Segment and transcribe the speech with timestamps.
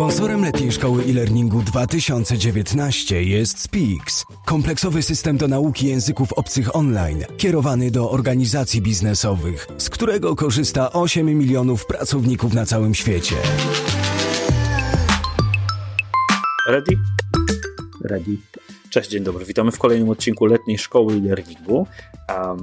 [0.00, 7.90] Sponsorem letniej szkoły e-learningu 2019 jest Speaks, kompleksowy system do nauki języków obcych online, kierowany
[7.90, 13.36] do organizacji biznesowych, z którego korzysta 8 milionów pracowników na całym świecie.
[16.68, 16.98] Ready?
[18.04, 18.36] Ready.
[18.90, 19.44] Cześć, dzień dobry.
[19.44, 21.86] Witamy w kolejnym odcinku letniej szkoły e-learningu.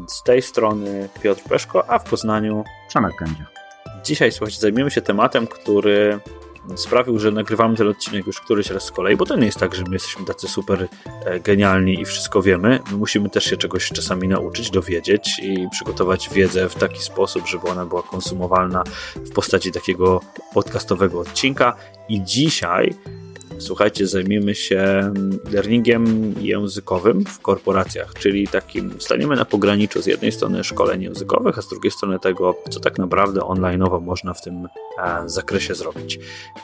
[0.07, 3.45] Z tej strony Piotr Peszko, a w Poznaniu Przemek Kędzia.
[4.03, 6.19] Dzisiaj, słuchajcie, zajmiemy się tematem, który
[6.75, 9.75] sprawił, że nagrywamy ten odcinek już któryś raz z kolei, bo to nie jest tak,
[9.75, 10.87] że my jesteśmy tacy super
[11.25, 12.79] e, genialni i wszystko wiemy.
[12.91, 17.67] My musimy też się czegoś czasami nauczyć, dowiedzieć i przygotować wiedzę w taki sposób, żeby
[17.67, 18.83] ona była konsumowalna
[19.15, 20.21] w postaci takiego
[20.53, 21.75] podcastowego odcinka.
[22.09, 22.95] I dzisiaj
[23.57, 25.13] słuchajcie, zajmiemy się
[25.51, 31.61] learningiem językowym w korporacjach, czyli takim staniemy na pograniczu z jednej strony szkoleń językowych, a
[31.61, 34.67] z drugiej strony tego, co tak naprawdę online'owo można w tym
[35.03, 36.19] e, zakresie zrobić.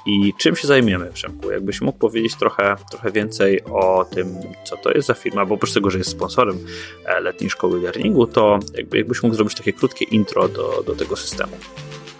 [0.05, 1.51] I czym się zajmiemy, Przemku?
[1.51, 4.27] Jakbyś mógł powiedzieć trochę, trochę więcej o tym,
[4.63, 6.59] co to jest za firma, bo oprócz tego, że jest sponsorem
[7.05, 11.15] e, letniej szkoły learningu, to jakby, jakbyś mógł zrobić takie krótkie intro do, do tego
[11.15, 11.53] systemu.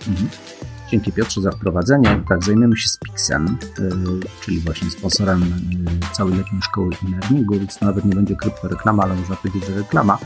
[0.08, 0.30] Mhm.
[0.94, 2.24] Dzięki Piotrze za wprowadzenie.
[2.30, 3.92] Tak, zajmiemy się Spixem, yy,
[4.42, 9.04] czyli właśnie sponsorem yy, całej letniej szkoły e-learningu, więc to nawet nie będzie krótka reklama,
[9.04, 10.18] ale można powiedzieć, że reklama.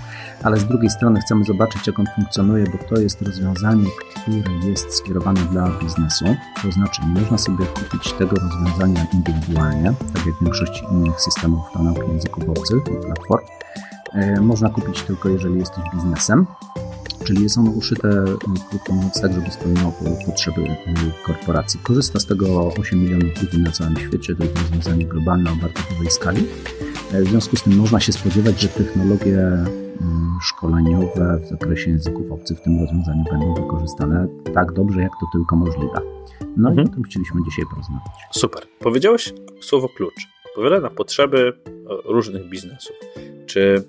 [0.43, 4.93] Ale z drugiej strony chcemy zobaczyć, jak on funkcjonuje, bo to jest rozwiązanie, które jest
[4.93, 6.25] skierowane dla biznesu.
[6.63, 11.61] To znaczy, nie można sobie kupić tego rozwiązania indywidualnie, tak jak w większości innych systemów
[11.75, 13.45] do nauki języków obcych i platform.
[14.13, 16.45] Yy, można kupić tylko, jeżeli jesteś biznesem
[17.27, 18.25] czyli jest ono uszyte,
[18.69, 19.93] krótko mówiąc, tak, żeby spełniało
[20.25, 20.75] potrzeby y,
[21.25, 21.79] korporacji.
[21.83, 25.81] Korzysta z tego 8 milionów ludzi na całym świecie, to jest rozwiązanie globalne o bardzo
[25.89, 26.43] dużej skali.
[27.13, 32.31] E, w związku z tym można się spodziewać, że technologie mm, szkoleniowe w zakresie języków
[32.31, 36.01] obcych w tym rozwiązaniu będą wykorzystane tak dobrze, jak to tylko możliwe.
[36.57, 36.87] No mhm.
[36.87, 38.13] i o tym chcieliśmy dzisiaj porozmawiać.
[38.31, 38.63] Super.
[38.79, 40.27] Powiedziałeś słowo klucz.
[40.49, 41.71] Odpowiada na potrzeby e,
[42.05, 42.95] różnych biznesów.
[43.45, 43.83] Czy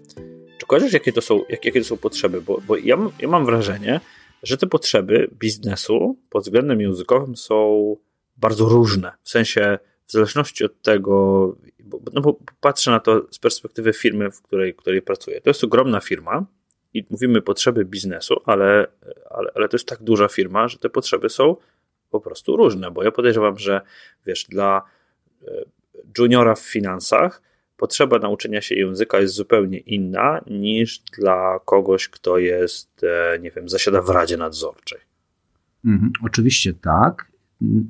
[0.68, 2.40] kojarzysz, jakie to są, jak, jakie to są potrzeby?
[2.40, 4.00] Bo, bo ja, ja mam wrażenie,
[4.42, 7.96] że te potrzeby biznesu pod względem językowym są
[8.36, 9.12] bardzo różne.
[9.22, 14.30] W sensie, w zależności od tego, bo, no bo patrzę na to z perspektywy firmy,
[14.30, 15.40] w której, której pracuję.
[15.40, 16.46] To jest ogromna firma
[16.94, 18.86] i mówimy potrzeby biznesu, ale,
[19.30, 21.56] ale, ale to jest tak duża firma, że te potrzeby są
[22.10, 23.80] po prostu różne, bo ja podejrzewam, że
[24.26, 24.82] wiesz, dla
[25.42, 25.64] e,
[26.18, 27.42] juniora w finansach
[27.78, 33.68] potrzeba nauczenia się języka jest zupełnie inna niż dla kogoś, kto jest, e, nie wiem,
[33.68, 34.98] zasiada w Radzie Nadzorczej.
[35.84, 37.32] Mhm, oczywiście tak.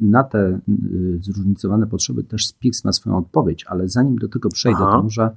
[0.00, 4.78] Na te y, zróżnicowane potrzeby też Spix ma swoją odpowiedź, ale zanim do tego przejdę,
[4.82, 4.92] Aha.
[4.92, 5.30] to może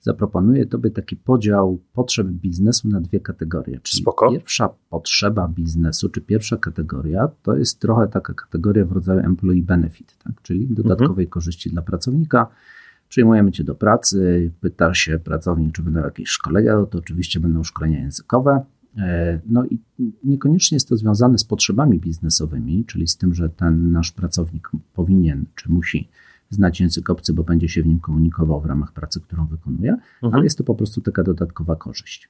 [0.00, 3.80] zaproponuję Tobie taki podział potrzeb biznesu na dwie kategorie.
[3.82, 4.30] Czyli Spoko.
[4.30, 10.18] pierwsza potrzeba biznesu, czy pierwsza kategoria, to jest trochę taka kategoria w rodzaju employee benefit,
[10.24, 10.42] tak?
[10.42, 11.28] czyli dodatkowej mhm.
[11.28, 12.46] korzyści dla pracownika
[13.10, 17.64] Przyjmujemy Cię do pracy, pyta się pracownik, czy będą jakieś szkolenia, no to oczywiście będą
[17.64, 18.64] szkolenia językowe.
[18.96, 19.78] E, no i
[20.24, 25.44] niekoniecznie jest to związane z potrzebami biznesowymi, czyli z tym, że ten nasz pracownik powinien
[25.54, 26.08] czy musi
[26.50, 30.34] znać język obcy, bo będzie się w nim komunikował w ramach pracy, którą wykonuje, mhm.
[30.34, 32.28] ale jest to po prostu taka dodatkowa korzyść.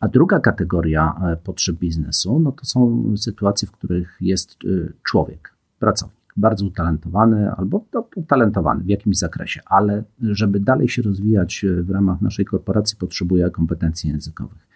[0.00, 5.54] A druga kategoria e, potrzeb biznesu, no to są sytuacje, w których jest e, człowiek,
[5.78, 11.90] pracownik bardzo utalentowany albo no, utalentowany w jakimś zakresie, ale żeby dalej się rozwijać w
[11.90, 14.66] ramach naszej korporacji, potrzebuje kompetencji językowych.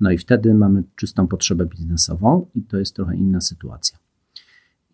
[0.00, 3.98] No i wtedy mamy czystą potrzebę biznesową i to jest trochę inna sytuacja.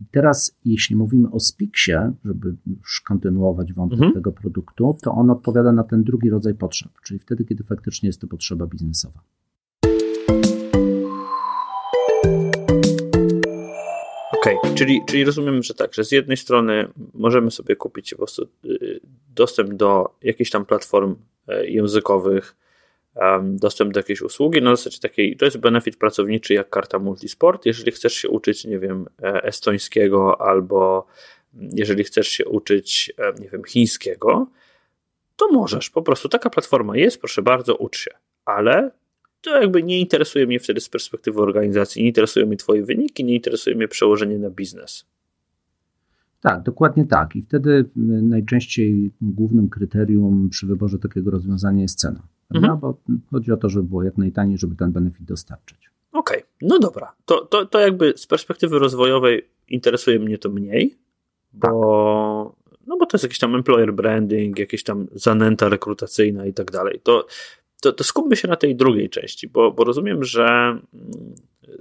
[0.01, 4.15] I teraz, jeśli mówimy o Spixie, żeby już kontynuować wątek mhm.
[4.15, 8.21] tego produktu, to on odpowiada na ten drugi rodzaj potrzeb, czyli wtedy, kiedy faktycznie jest
[8.21, 9.21] to potrzeba biznesowa.
[14.45, 14.75] Okej, okay.
[14.75, 19.01] czyli, czyli rozumiem, że tak, że z jednej strony możemy sobie kupić po prostu y,
[19.35, 21.17] dostęp do jakichś tam platform
[21.49, 22.57] e, językowych,
[23.43, 27.93] dostęp do jakiejś usługi na zasadzie takiej, to jest benefit pracowniczy jak karta multisport, jeżeli
[27.93, 31.07] chcesz się uczyć, nie wiem, e, estońskiego albo
[31.55, 34.47] jeżeli chcesz się uczyć, e, nie wiem, chińskiego,
[35.37, 38.11] to możesz, po prostu taka platforma jest, proszę bardzo, ucz się,
[38.45, 38.91] ale
[39.45, 43.35] to jakby nie interesuje mnie wtedy z perspektywy organizacji, nie interesują mnie Twoje wyniki, nie
[43.35, 45.07] interesuje mnie przełożenie na biznes.
[46.41, 47.37] Tak, dokładnie tak.
[47.37, 47.89] I wtedy y,
[48.23, 52.23] najczęściej głównym kryterium przy wyborze takiego rozwiązania jest cena.
[52.55, 52.81] Mhm.
[52.81, 52.99] Bo
[53.31, 55.91] chodzi o to, żeby było jak najtaniej, żeby ten benefit dostarczyć.
[56.13, 56.49] Okej, okay.
[56.63, 57.13] no dobra.
[57.25, 60.99] To, to, to jakby z perspektywy rozwojowej interesuje mnie to mniej,
[61.53, 62.79] bo, tak.
[62.87, 67.01] no bo to jest jakiś tam employer branding, jakieś tam zanęta rekrutacyjna i tak dalej.
[67.03, 67.27] To
[67.85, 70.83] to, to skupmy się na tej drugiej części, bo, bo rozumiem, że mm,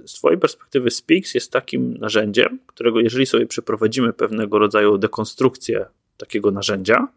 [0.06, 5.86] z Twojej perspektywy Speaks jest takim narzędziem, którego jeżeli sobie przeprowadzimy pewnego rodzaju dekonstrukcję
[6.16, 7.08] takiego narzędzia,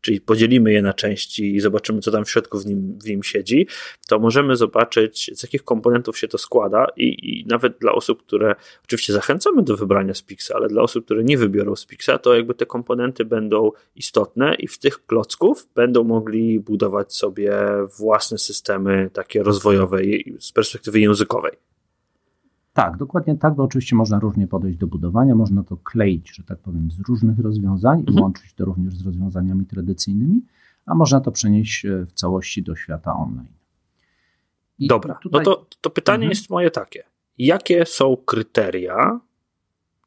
[0.00, 3.22] czyli podzielimy je na części i zobaczymy, co tam w środku w nim, w nim
[3.22, 3.66] siedzi,
[4.08, 8.54] to możemy zobaczyć, z jakich komponentów się to składa i, i nawet dla osób, które
[8.84, 12.66] oczywiście zachęcamy do wybrania Spixa, ale dla osób, które nie wybiorą Spixa, to jakby te
[12.66, 17.52] komponenty będą istotne i w tych klocków będą mogli budować sobie
[17.98, 19.98] własne systemy takie rozwojowe
[20.38, 21.52] z perspektywy językowej.
[22.72, 26.58] Tak, dokładnie tak, bo oczywiście można różnie podejść do budowania, można to kleić, że tak
[26.58, 28.22] powiem, z różnych rozwiązań i mhm.
[28.22, 30.40] łączyć to również z rozwiązaniami tradycyjnymi,
[30.86, 33.58] a można to przenieść e, w całości do świata online.
[34.78, 35.44] I Dobra, no tutaj...
[35.44, 36.30] no to, to pytanie mhm.
[36.30, 37.04] jest moje takie.
[37.38, 39.20] Jakie są kryteria,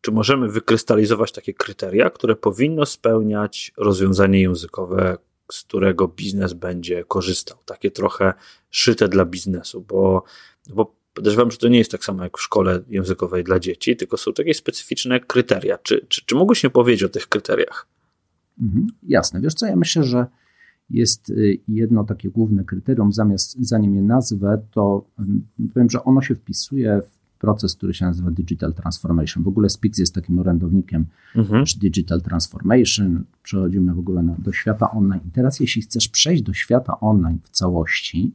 [0.02, 5.18] czy możemy wykrystalizować takie kryteria, które powinno spełniać rozwiązanie językowe,
[5.52, 7.58] z którego biznes będzie korzystał?
[7.66, 8.34] Takie trochę
[8.70, 10.24] szyte dla biznesu, bo,
[10.74, 14.18] bo Podejrzewam, że to nie jest tak samo jak w szkole językowej dla dzieci, tylko
[14.18, 15.78] są takie specyficzne kryteria.
[15.78, 17.88] Czy, czy, czy mógłbyś mi powiedzieć o tych kryteriach?
[18.62, 19.42] Mhm, jasne.
[19.42, 20.26] Wiesz co, ja myślę, że
[20.90, 26.22] jest y, jedno takie główne kryterium, zamiast zanim je nazwę, to mm, powiem, że ono
[26.22, 29.44] się wpisuje w proces, który się nazywa Digital Transformation.
[29.44, 31.06] W ogóle Spix jest takim orędownikiem
[31.36, 31.66] mhm.
[31.82, 33.24] Digital Transformation.
[33.44, 35.22] Przechodzimy w ogóle na, do świata online.
[35.28, 38.32] I teraz, jeśli chcesz przejść do świata online w całości,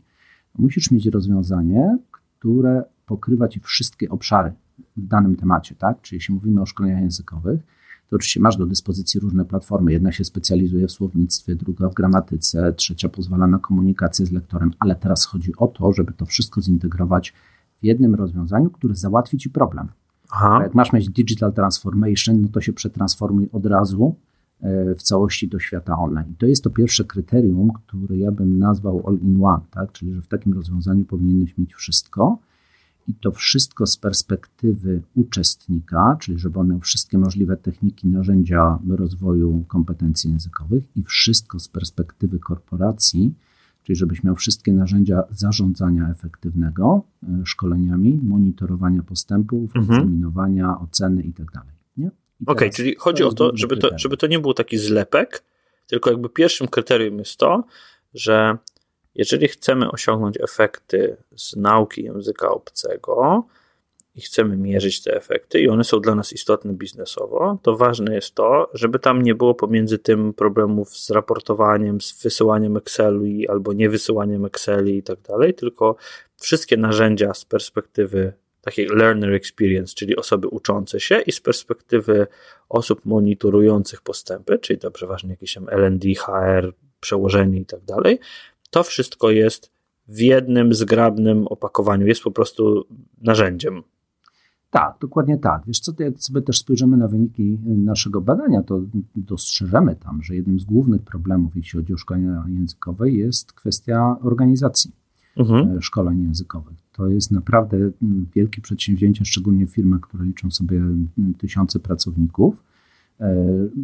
[0.59, 1.99] musisz mieć rozwiązanie,
[2.47, 4.53] które pokrywa ci wszystkie obszary
[4.97, 6.01] w danym temacie, tak?
[6.03, 7.61] Czyli jeśli mówimy o szkoleniach językowych,
[8.09, 9.93] to oczywiście masz do dyspozycji różne platformy.
[9.93, 14.97] Jedna się specjalizuje w słownictwie, druga w gramatyce, trzecia pozwala na komunikację z lektorem, ale
[14.97, 17.35] teraz chodzi o to, żeby to wszystko zintegrować
[17.83, 19.89] w jednym rozwiązaniu, które załatwi ci problem.
[20.31, 20.59] Aha.
[20.63, 24.15] Jak masz mieć digital transformation, no to się przetransformuj od razu
[24.97, 26.35] w całości do świata online.
[26.39, 29.93] To jest to pierwsze kryterium, które ja bym nazwał all-in-one, tak?
[29.93, 32.39] czyli że w takim rozwiązaniu powinieneś mieć wszystko
[33.09, 39.65] i to wszystko z perspektywy uczestnika, czyli żeby on miał wszystkie możliwe techniki, narzędzia rozwoju
[39.69, 43.35] kompetencji językowych i wszystko z perspektywy korporacji,
[43.83, 50.01] czyli żebyś miał wszystkie narzędzia zarządzania efektywnego e, szkoleniami, monitorowania postępów, mhm.
[50.01, 51.61] egzaminowania, oceny itd.
[52.43, 55.43] Okej, okay, czyli chodzi o to żeby, to, żeby to nie był taki zlepek,
[55.87, 57.65] tylko jakby pierwszym kryterium jest to,
[58.15, 58.57] że
[59.15, 63.45] jeżeli chcemy osiągnąć efekty z nauki języka obcego
[64.15, 68.35] i chcemy mierzyć te efekty i one są dla nas istotne biznesowo, to ważne jest
[68.35, 74.45] to, żeby tam nie było pomiędzy tym problemów z raportowaniem, z wysyłaniem Exceli albo niewysyłaniem
[74.45, 75.97] Exceli i tak dalej, tylko
[76.37, 78.33] wszystkie narzędzia z perspektywy
[78.67, 82.27] takiej learner experience, czyli osoby uczące się i z perspektywy
[82.69, 88.19] osób monitorujących postępy, czyli to przeważnie jakieś LND, HR, przełożenie i tak dalej,
[88.71, 89.71] to wszystko jest
[90.09, 92.87] w jednym zgrabnym opakowaniu, jest po prostu
[93.23, 93.83] narzędziem.
[94.71, 95.63] Tak, dokładnie tak.
[95.67, 98.81] Wiesz co, jak sobie też spojrzymy na wyniki naszego badania, to
[99.17, 104.91] dostrzeżemy tam, że jednym z głównych problemów, jeśli chodzi o szkolenia językowe, jest kwestia organizacji
[105.37, 105.79] mhm.
[105.79, 106.77] E, szkoleń językowych.
[106.93, 107.79] To jest naprawdę
[108.35, 110.81] wielkie przedsięwzięcie, szczególnie firmy, które liczą sobie
[111.39, 112.67] tysiące pracowników
[113.21, 113.35] E,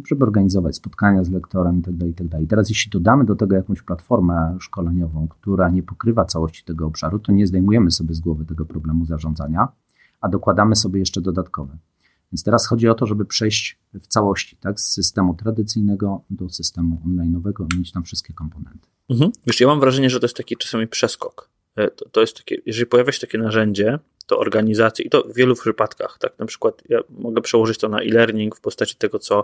[0.07, 2.37] żeby organizować spotkania z lektorem itd., itd.
[2.37, 7.19] Tak teraz jeśli dodamy do tego jakąś platformę szkoleniową, która nie pokrywa całości tego obszaru,
[7.19, 9.67] to nie zdejmujemy sobie z głowy tego problemu zarządzania,
[10.21, 11.77] a dokładamy sobie jeszcze dodatkowe.
[12.33, 17.01] Więc teraz chodzi o to, żeby przejść w całości tak, z systemu tradycyjnego do systemu
[17.05, 18.87] online'owego mieć tam wszystkie komponenty.
[19.09, 19.31] Mhm.
[19.47, 21.49] Wiesz, ja mam wrażenie, że to jest taki czasami przeskok.
[21.75, 25.33] E, to, to jest takie, jeżeli pojawia się takie narzędzie, to organizacji i to w
[25.33, 29.43] wielu przypadkach, tak, na przykład ja mogę przełożyć to na e-learning w postaci tego, co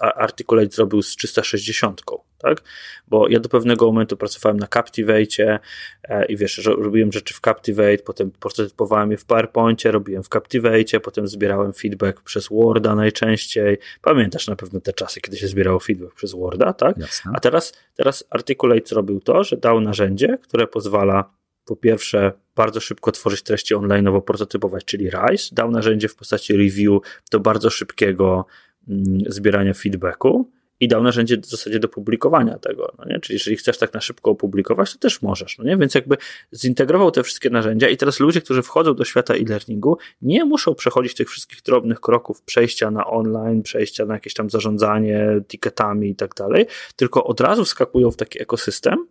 [0.00, 2.02] Articulate zrobił z 360,
[2.38, 2.62] tak,
[3.08, 5.60] bo ja do pewnego momentu pracowałem na Captivate
[6.04, 10.28] e, i wiesz, że robiłem rzeczy w Captivate, potem prototypowałem je w PowerPoincie, robiłem w
[10.28, 15.80] Captivate, potem zbierałem feedback przez Worda najczęściej, pamiętasz na pewno te czasy, kiedy się zbierało
[15.80, 17.32] feedback przez Worda, tak, Jasne.
[17.34, 23.12] a teraz, teraz Articulate zrobił to, że dał narzędzie, które pozwala po pierwsze bardzo szybko
[23.12, 27.00] tworzyć treści online, nowo prototypować, czyli RISE, dał narzędzie w postaci review
[27.30, 28.46] do bardzo szybkiego
[28.88, 30.50] mm, zbierania feedbacku
[30.82, 33.20] i dał narzędzie w zasadzie do publikowania tego, no nie?
[33.20, 35.76] czyli jeżeli chcesz tak na szybko opublikować, to też możesz, no nie?
[35.76, 36.16] więc jakby
[36.54, 41.14] zintegrował te wszystkie narzędzia i teraz ludzie, którzy wchodzą do świata e-learningu, nie muszą przechodzić
[41.14, 46.34] tych wszystkich drobnych kroków przejścia na online, przejścia na jakieś tam zarządzanie ticketami i tak
[46.34, 46.66] dalej,
[46.96, 49.06] tylko od razu wskakują w taki ekosystem,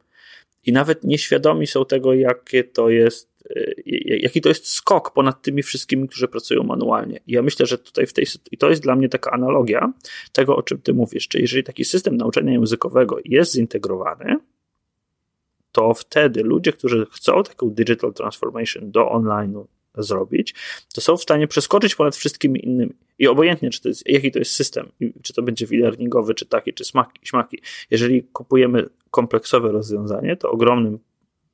[0.65, 3.71] i nawet nieświadomi są tego, jakie to jest, e,
[4.05, 7.19] jaki to jest skok ponad tymi wszystkimi, którzy pracują manualnie.
[7.27, 9.93] I ja myślę, że tutaj w tej, i to jest dla mnie taka analogia
[10.31, 14.37] tego, o czym ty mówisz, czyli jeżeli taki system nauczania językowego jest zintegrowany,
[15.71, 19.65] to wtedy ludzie, którzy chcą taką digital transformation do online'u
[19.97, 20.55] zrobić,
[20.93, 22.93] to są w stanie przeskoczyć ponad wszystkimi innymi.
[23.19, 26.73] I obojętnie, czy to jest, jaki to jest system, czy to będzie e-learningowy, czy taki,
[26.73, 30.99] czy smaki, śmaki, jeżeli kupujemy kompleksowe rozwiązanie, to ogromnym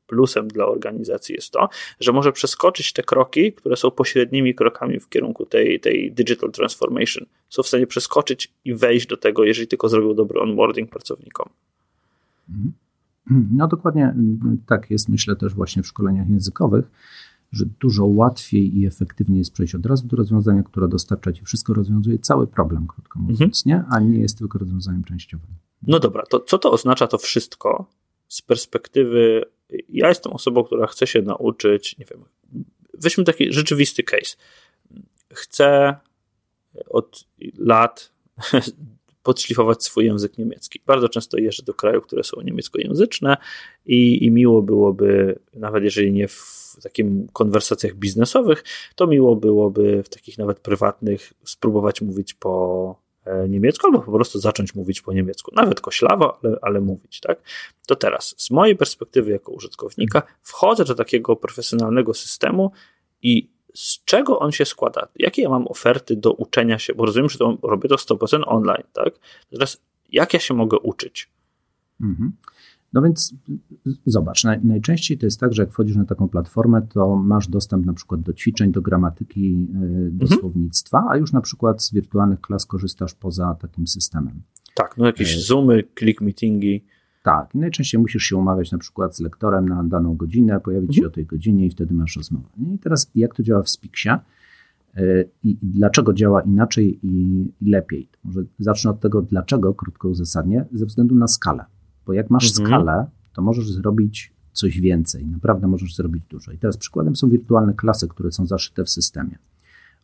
[0.07, 5.09] plusem dla organizacji jest to, że może przeskoczyć te kroki, które są pośrednimi krokami w
[5.09, 7.25] kierunku tej, tej digital transformation.
[7.49, 11.49] Są w stanie przeskoczyć i wejść do tego, jeżeli tylko zrobią dobry onboarding pracownikom.
[13.51, 14.15] No dokładnie
[14.67, 16.85] tak jest, myślę też właśnie w szkoleniach językowych,
[17.51, 21.73] że dużo łatwiej i efektywniej jest przejść od razu do rozwiązania, które dostarcza ci wszystko,
[21.73, 23.85] rozwiązuje cały problem, krótko mówiąc, mhm.
[23.89, 23.95] nie?
[23.95, 25.47] a nie jest tylko rozwiązaniem częściowym.
[25.87, 27.89] No dobra, to co to oznacza to wszystko
[28.27, 29.45] z perspektywy
[29.89, 32.25] ja jestem osobą, która chce się nauczyć, nie wiem,
[32.93, 34.35] weźmy taki rzeczywisty case.
[35.33, 35.95] Chcę
[36.89, 37.27] od
[37.57, 38.11] lat
[39.27, 40.81] podszlifować swój język niemiecki.
[40.85, 43.37] Bardzo często jeżdżę do krajów, które są niemieckojęzyczne
[43.85, 48.63] i, i miło byłoby, nawet jeżeli nie w takim konwersacjach biznesowych,
[48.95, 54.39] to miło byłoby w takich nawet prywatnych spróbować mówić po E, niemiecku, albo po prostu
[54.39, 57.41] zacząć mówić po niemiecku, nawet koślawo, ale, ale mówić, tak?
[57.87, 62.71] To teraz, z mojej perspektywy jako użytkownika, wchodzę do takiego profesjonalnego systemu
[63.21, 65.07] i z czego on się składa?
[65.15, 66.93] Jakie ja mam oferty do uczenia się?
[66.93, 69.13] Bo rozumiem, że to robię to 100% online, tak?
[69.49, 71.29] Teraz, jak ja się mogę uczyć?
[72.01, 72.31] Mhm.
[72.93, 73.33] No więc
[74.05, 77.85] zobacz, naj, najczęściej to jest tak, że jak wchodzisz na taką platformę, to masz dostęp
[77.85, 79.79] na przykład do ćwiczeń, do gramatyki, e,
[80.09, 80.39] do mhm.
[80.39, 84.41] słownictwa, a już na przykład z wirtualnych klas korzystasz poza takim systemem.
[84.73, 86.85] Tak, no jakieś e, Zoomy, click meetingi.
[87.27, 91.03] Tak, i najczęściej musisz się umawiać na przykład z lektorem na daną godzinę, pojawić mhm.
[91.03, 92.45] się o tej godzinie i wtedy masz rozmowę.
[92.57, 94.21] I teraz jak to działa w Spiksie e,
[95.43, 98.09] i dlaczego działa inaczej i lepiej?
[98.23, 101.65] Może zacznę od tego, dlaczego, krótko uzasadnię, ze względu na skalę.
[102.05, 102.67] Bo jak masz mhm.
[102.67, 105.25] skalę, to możesz zrobić coś więcej.
[105.25, 106.51] Naprawdę możesz zrobić dużo.
[106.51, 109.37] I teraz przykładem są wirtualne klasy, które są zaszyte w systemie.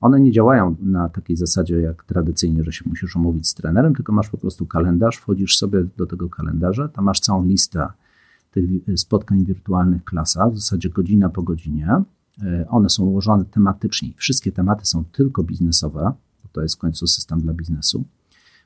[0.04, 4.12] One nie działają na takiej zasadzie jak tradycyjnie, że się musisz omówić z trenerem, tylko
[4.12, 7.88] masz po prostu kalendarz, wchodzisz sobie do tego kalendarza, tam masz całą listę
[8.52, 12.04] tych spotkań wirtualnych klasa, w zasadzie godzina po godzinie.
[12.44, 14.10] E, one są ułożone tematycznie.
[14.18, 18.04] Wszystkie tematy są tylko biznesowe, bo to jest w końcu system dla biznesu.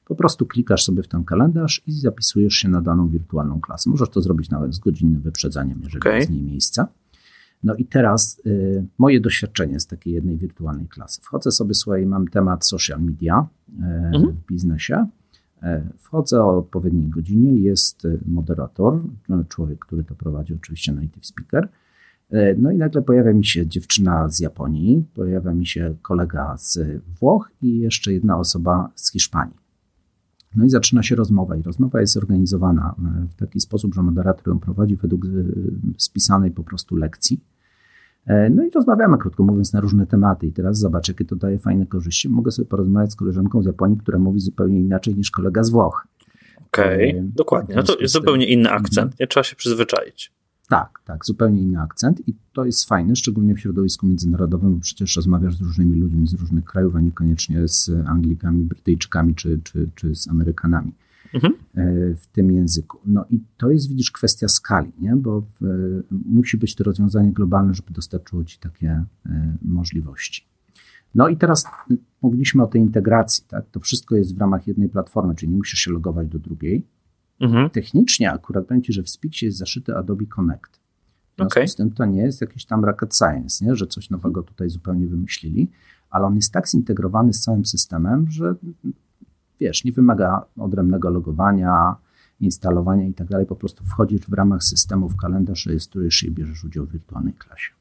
[0.06, 3.90] Po prostu klikasz sobie w ten kalendarz i zapisujesz się na daną wirtualną klasę.
[3.90, 6.16] Możesz to zrobić nawet z godzinnym wyprzedzeniem, jeżeli okay.
[6.16, 6.88] jest w niej miejsca.
[7.64, 11.22] No i teraz y, moje doświadczenie z takiej jednej wirtualnej klasy.
[11.22, 14.32] Wchodzę sobie, słuchaj, mam temat social media y, mhm.
[14.32, 15.08] w biznesie.
[15.64, 15.66] Y,
[15.98, 21.70] wchodzę o odpowiedniej godzinie, jest y, moderator, no, człowiek, który to prowadzi, oczywiście native speaker.
[22.34, 26.80] Y, no i nagle pojawia mi się dziewczyna z Japonii, pojawia mi się kolega z
[27.20, 29.67] Włoch i jeszcze jedna osoba z Hiszpanii.
[30.56, 34.48] No i zaczyna się rozmowa i rozmowa jest zorganizowana e, w taki sposób, że moderator
[34.48, 35.30] ją prowadzi według e,
[35.98, 37.40] spisanej po prostu lekcji.
[38.26, 40.48] E, no i rozmawiamy, krótko mówiąc, na różne tematy.
[40.48, 42.30] I teraz zobacz, jakie to daje fajne korzyści.
[42.30, 46.08] Mogę sobie porozmawiać z koleżanką z Japonii, która mówi zupełnie inaczej niż kolega z Włoch.
[46.68, 47.76] Okej, okay, dokładnie.
[47.76, 50.37] No to jest zupełnie inny akcent, nie trzeba się przyzwyczaić.
[50.70, 55.16] Tak, tak, zupełnie inny akcent i to jest fajne, szczególnie w środowisku międzynarodowym, bo przecież
[55.16, 60.16] rozmawiasz z różnymi ludźmi z różnych krajów, a niekoniecznie z Anglikami, Brytyjczykami czy, czy, czy
[60.16, 60.94] z Amerykanami
[61.34, 61.54] mhm.
[61.54, 63.00] E, w tym języku.
[63.06, 65.16] No i to jest, widzisz, kwestia skali, nie?
[65.16, 65.66] bo w,
[66.12, 70.48] musi być to rozwiązanie globalne, żeby dostarczyło ci takie e, możliwości.
[71.16, 71.66] No i teraz
[72.22, 73.70] mówiliśmy o tej integracji, tak?
[73.72, 76.86] To wszystko jest w ramach jednej platformy, czyli nie musisz się logować do drugiej
[77.40, 77.70] Mhm.
[77.70, 80.78] Technicznie akurat będzie, że w Spixie jest zaszyty Adobe Connect.
[81.34, 81.68] W związku okay.
[81.68, 83.76] z tym to nie jest jakiś tam rocket science, nie?
[83.76, 85.72] że coś nowego tutaj zupełnie wymyślili,
[86.10, 88.56] ale on jest tak zintegrowany z całym systemem, że
[89.60, 91.96] wiesz, nie wymaga odrębnego logowania,
[92.40, 93.46] instalowania i tak dalej.
[93.46, 97.34] Po prostu wchodzisz w ramach systemu w kalendarz, rejestrujesz się i bierzesz udział w wirtualnej
[97.34, 97.77] klasie.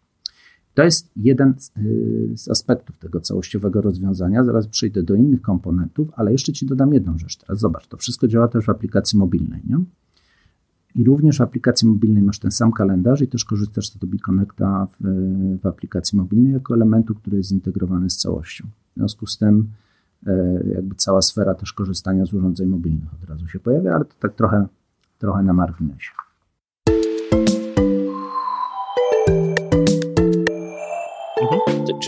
[0.76, 4.45] To jest jeden y, z aspektów tego całościowego rozwiązania.
[4.45, 7.37] Zaraz przejdę do innych komponentów, ale jeszcze Ci dodam jedną rzecz.
[7.37, 9.61] Teraz zobacz, to wszystko działa też w aplikacji mobilnej.
[9.68, 9.78] Nie?
[10.95, 14.87] I również w aplikacji mobilnej masz ten sam kalendarz i też korzystasz z Adobe Connecta
[14.87, 15.04] w,
[15.62, 18.66] w aplikacji mobilnej jako elementu, który jest zintegrowany z całością.
[18.92, 19.71] W związku z tym
[20.26, 24.14] e, jakby cała sfera też korzystania z urządzeń mobilnych od razu się pojawia, ale to
[24.21, 24.66] tak trochę,
[25.18, 26.25] trochę na marginesie.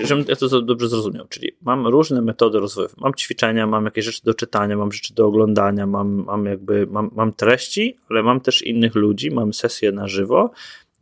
[0.05, 2.89] Żebym ja to dobrze zrozumiał, czyli mam różne metody rozwoju.
[2.97, 7.11] Mam ćwiczenia, mam jakieś rzeczy do czytania, mam rzeczy do oglądania, mam, mam jakby, mam,
[7.15, 10.51] mam treści, ale mam też innych ludzi, mam sesje na żywo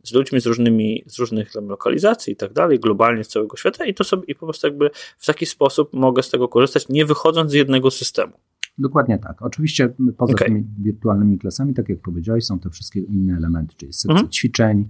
[0.03, 3.93] z ludźmi z różnymi, z różnych lokalizacji i tak dalej, globalnie z całego świata i
[3.93, 7.51] to sobie, i po prostu jakby w taki sposób mogę z tego korzystać, nie wychodząc
[7.51, 8.33] z jednego systemu.
[8.77, 9.41] Dokładnie tak.
[9.41, 10.47] Oczywiście poza okay.
[10.47, 14.29] tymi wirtualnymi klasami, tak jak powiedziałeś, są te wszystkie inne elementy, czyli sekcja mhm.
[14.29, 14.87] ćwiczeń,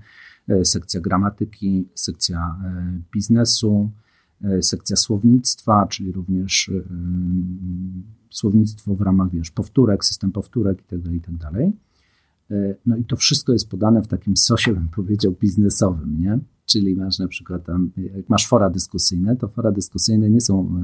[0.63, 2.55] sekcja gramatyki, sekcja
[3.13, 3.91] biznesu,
[4.61, 6.71] sekcja słownictwa, czyli również
[8.29, 11.71] słownictwo w ramach, wiesz, powtórek, system powtórek itd., itd.
[12.85, 16.39] No i to wszystko jest podane w takim sosie, bym powiedział, biznesowym, nie?
[16.65, 20.83] Czyli masz na przykład tam, jak masz fora dyskusyjne, to fora dyskusyjne nie są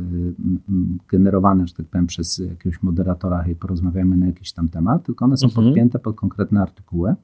[1.12, 5.38] generowane, że tak powiem, przez jakiegoś moderatora, hej, porozmawiamy na jakiś tam temat, tylko one
[5.38, 5.67] są mhm.
[5.67, 7.15] podpięte pod konkretne artykuły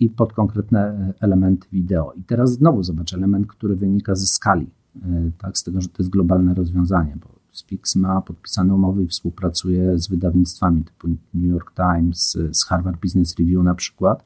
[0.00, 2.12] i pod konkretne elementy wideo.
[2.12, 5.94] I teraz znowu zobacz element, który wynika ze skali, y, tak, z tego, że to
[5.98, 11.74] jest globalne rozwiązanie, bo Spix ma podpisane umowy i współpracuje z wydawnictwami typu New York
[11.74, 14.24] Times, z Harvard Business Review na przykład,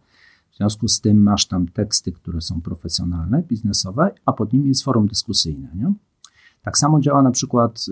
[0.50, 4.84] w związku z tym masz tam teksty, które są profesjonalne, biznesowe, a pod nimi jest
[4.84, 5.68] forum dyskusyjne.
[5.74, 5.92] Nie?
[6.62, 7.86] Tak samo działa na przykład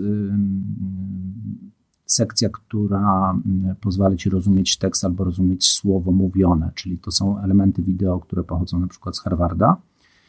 [2.11, 3.35] sekcja, która
[3.81, 8.79] pozwala ci rozumieć tekst albo rozumieć słowo mówione, czyli to są elementy wideo, które pochodzą
[8.79, 9.77] na przykład z Harvarda.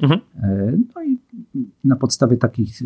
[0.01, 0.21] Mhm.
[0.43, 1.19] E, no i
[1.85, 2.83] na podstawie takich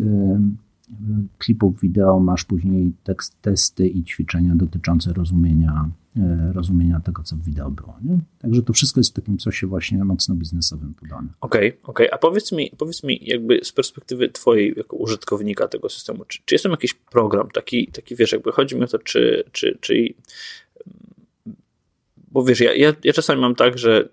[1.37, 6.04] klipów wideo masz później tekst, testy i ćwiczenia dotyczące rozumienia, e,
[6.53, 7.97] rozumienia tego, co w wideo było.
[8.03, 8.19] Nie?
[8.39, 11.27] Także to wszystko jest w takim cosie właśnie mocno biznesowym podane.
[11.41, 12.07] Okej, okay, okej.
[12.07, 12.11] Okay.
[12.11, 16.55] A powiedz mi, powiedz mi jakby z perspektywy twojej jako użytkownika tego systemu, czy, czy
[16.55, 20.13] jest tam jakiś program, taki, taki wiesz, jakby chodzi mi o to, czy, czy, czy
[22.31, 24.09] bo wiesz, ja, ja, ja czasami mam tak, że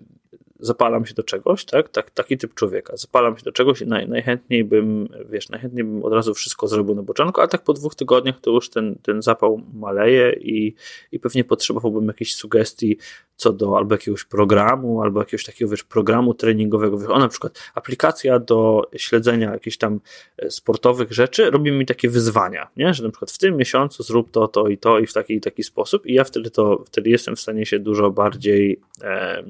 [0.63, 1.89] zapalam się do czegoś, tak?
[1.89, 2.97] tak taki typ człowieka.
[2.97, 6.95] Zapalam się do czegoś i naj, najchętniej bym, wiesz, najchętniej bym od razu wszystko zrobił
[6.95, 10.75] na początku, ale tak po dwóch tygodniach to już ten, ten zapał maleje i,
[11.11, 12.97] i pewnie potrzebowałbym jakiejś sugestii
[13.35, 16.97] co do albo jakiegoś programu, albo jakiegoś takiego, wiesz, programu treningowego.
[16.97, 19.99] Wiesz, o, na przykład aplikacja do śledzenia jakichś tam
[20.37, 22.93] e, sportowych rzeczy robi mi takie wyzwania, nie?
[22.93, 25.41] Że na przykład w tym miesiącu zrób to, to i to i w taki i
[25.41, 29.43] taki sposób i ja wtedy to, wtedy jestem w stanie się dużo bardziej e,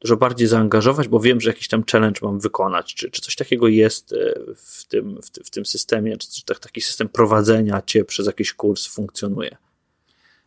[0.00, 2.94] dużo bardziej zaangażować, bo wiem, że jakiś tam challenge mam wykonać.
[2.94, 4.16] Czy, czy coś takiego jest e,
[4.56, 8.52] w tym, w, w tym systemie, czy, czy tak, taki system prowadzenia cię przez jakiś
[8.52, 9.56] kurs funkcjonuje?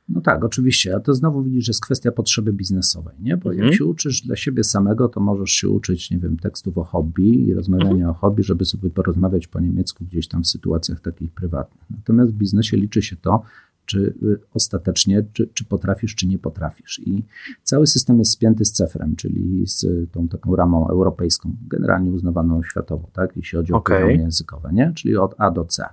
[0.10, 3.38] No tak, oczywiście, a to znowu widzisz, że jest kwestia potrzeby biznesowej, nie?
[3.38, 3.78] Bo jak mhm.
[3.78, 7.54] się uczysz dla siebie samego, to możesz się uczyć, nie wiem, tekstów o hobby i
[7.54, 8.10] rozmawiania mhm.
[8.10, 11.84] o hobby, żeby sobie porozmawiać po niemiecku gdzieś tam w sytuacjach takich prywatnych.
[11.89, 13.41] Natomiast w biznesie liczy się to,
[13.89, 16.99] czy y, ostatecznie, czy, czy potrafisz, czy nie potrafisz.
[16.99, 17.25] I
[17.63, 23.10] cały system jest spięty z cefrem, czyli z tą taką ramą europejską, generalnie uznawaną światowo,
[23.13, 24.02] tak, jeśli chodzi o okay.
[24.02, 24.93] poziomy językowe, nie?
[24.95, 25.86] czyli od A do C.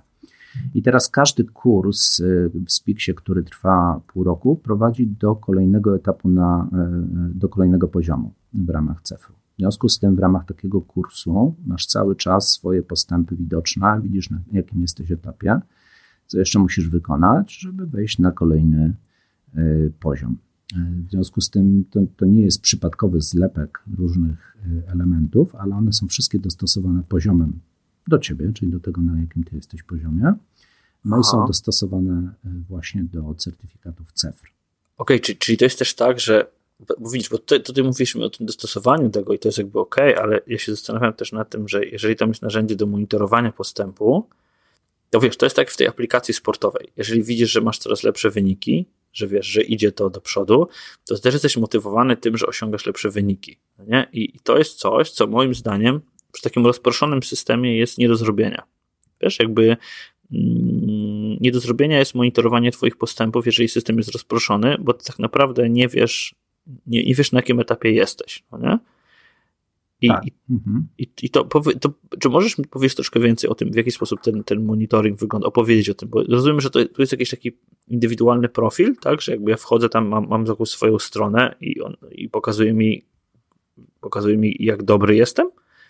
[0.73, 6.29] I teraz każdy kurs y, w Spiksie, który trwa pół roku, prowadzi do kolejnego etapu,
[6.29, 6.69] na,
[7.31, 9.35] y, do kolejnego poziomu w ramach cefru.
[9.35, 14.29] W związku z tym, w ramach takiego kursu masz cały czas swoje postępy widoczne, widzisz
[14.29, 15.59] na jakim jesteś etapie
[16.27, 18.95] co jeszcze musisz wykonać, żeby wejść na kolejny
[19.55, 19.61] e,
[19.99, 20.37] poziom.
[20.75, 25.75] E, w związku z tym to, to, nie jest przypadkowy zlepek różnych e, elementów, ale
[25.75, 27.59] one są wszystkie dostosowane poziomem
[28.07, 30.33] do ciebie, czyli do tego, na jakim ty jesteś poziomie.
[31.05, 31.21] No Aha.
[31.21, 34.47] i są dostosowane właśnie do certyfikatów CEFR.
[34.97, 36.45] Okej, okay, czyli, czyli to jest też tak, że
[36.99, 39.95] bo widzisz, bo tutaj, tutaj mówiliśmy o tym dostosowaniu tego i to jest jakby ok,
[40.21, 44.27] ale ja się zastanawiam też nad tym, że jeżeli tam jest narzędzie do monitorowania postępu,
[45.09, 46.87] to wiesz, to jest tak w tej aplikacji sportowej.
[46.97, 50.67] Jeżeli widzisz, że masz coraz lepsze wyniki, że wiesz, że idzie to do przodu,
[51.05, 53.57] to też jesteś motywowany tym, że osiągasz lepsze wyniki.
[53.87, 54.07] Nie?
[54.13, 58.15] I, I to jest coś, co moim zdaniem przy takim rozproszonym systemie jest nie do
[58.15, 58.63] zrobienia.
[59.21, 59.77] Wiesz, jakby
[60.31, 65.69] mm, nie do zrobienia jest monitorowanie Twoich postępów, jeżeli system jest rozproszony, bo tak naprawdę
[65.69, 66.35] nie wiesz,
[66.87, 68.43] nie, nie wiesz na jakim etapie jesteś.
[68.51, 68.77] No nie?
[70.01, 70.25] I, tak.
[70.27, 70.87] i, mhm.
[70.97, 71.43] i, i to,
[71.79, 75.19] to, czy możesz mi powiedzieć troszkę więcej o tym, w jaki sposób ten, ten monitoring
[75.19, 77.51] wygląda, opowiedzieć o tym, bo rozumiem, że to, tu jest jakiś taki
[77.87, 81.95] indywidualny profil, tak, że jakby ja wchodzę tam, mam, mam jakąś swoją stronę i, on,
[82.11, 83.05] i pokazuje mi,
[84.01, 85.49] pokazuje mi, jak dobry jestem,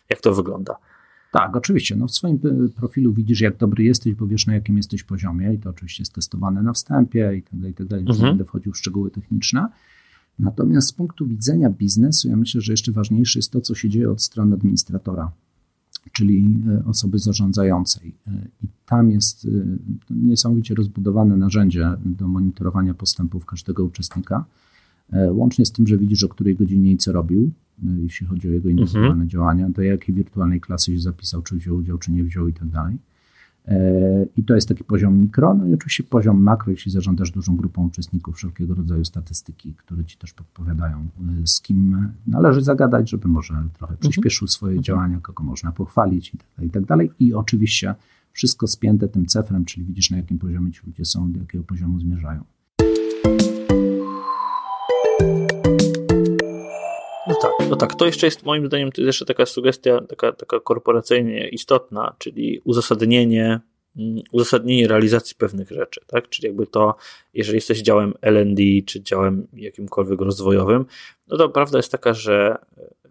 [0.10, 0.78] jak to wygląda.
[1.32, 1.96] Tak, oczywiście.
[1.96, 2.40] No w swoim
[2.76, 6.14] profilu widzisz, jak dobry jesteś, bo wiesz, na jakim jesteś poziomie i to oczywiście jest
[6.14, 8.06] testowane na wstępie i tak dalej, i tak dalej.
[8.06, 8.20] Mhm.
[8.20, 9.68] Nie będę wchodził w szczegóły techniczne.
[10.40, 14.12] Natomiast z punktu widzenia biznesu, ja myślę, że jeszcze ważniejsze jest to, co się dzieje
[14.12, 15.32] od strony administratora,
[16.12, 18.16] czyli e, osoby zarządzającej.
[18.28, 19.50] E, I tam jest e,
[20.10, 24.46] niesamowicie rozbudowane narzędzie do monitorowania postępów każdego uczestnika,
[25.32, 27.52] łącznie z tym, że widzisz, o której godzinie i co robił,
[28.04, 29.30] jeśli chodzi o jego indywidualne mhm.
[29.30, 32.70] działania, do jakiej wirtualnej klasy się zapisał, czy wziął udział, czy nie wziął i tak
[32.70, 32.98] dalej.
[34.38, 37.88] I to jest taki poziom mikro, no i oczywiście poziom makro, jeśli zarządzasz dużą grupą
[37.88, 41.08] uczestników, wszelkiego rodzaju statystyki, które ci też podpowiadają,
[41.44, 44.00] y, z kim należy zagadać, żeby może trochę mhm.
[44.00, 44.84] przyspieszył swoje mhm.
[44.84, 47.12] działania, kogo można pochwalić i tak dalej, i tak dalej.
[47.20, 47.96] I oczywiście
[48.32, 52.00] wszystko spięte tym cefrem, czyli widzisz na jakim poziomie ci ludzie są, do jakiego poziomu
[52.00, 52.44] zmierzają.
[57.42, 57.96] Tak, no tak.
[57.96, 62.62] To jeszcze jest moim zdaniem to jest jeszcze taka sugestia, taka, taka korporacyjnie istotna, czyli
[62.64, 63.60] uzasadnienie,
[63.98, 66.30] mm, uzasadnienie realizacji pewnych rzeczy, tak?
[66.30, 66.96] Czyli jakby to,
[67.34, 70.86] jeżeli jesteś działem LD czy działem jakimkolwiek rozwojowym,
[71.28, 72.58] no to prawda jest taka, że,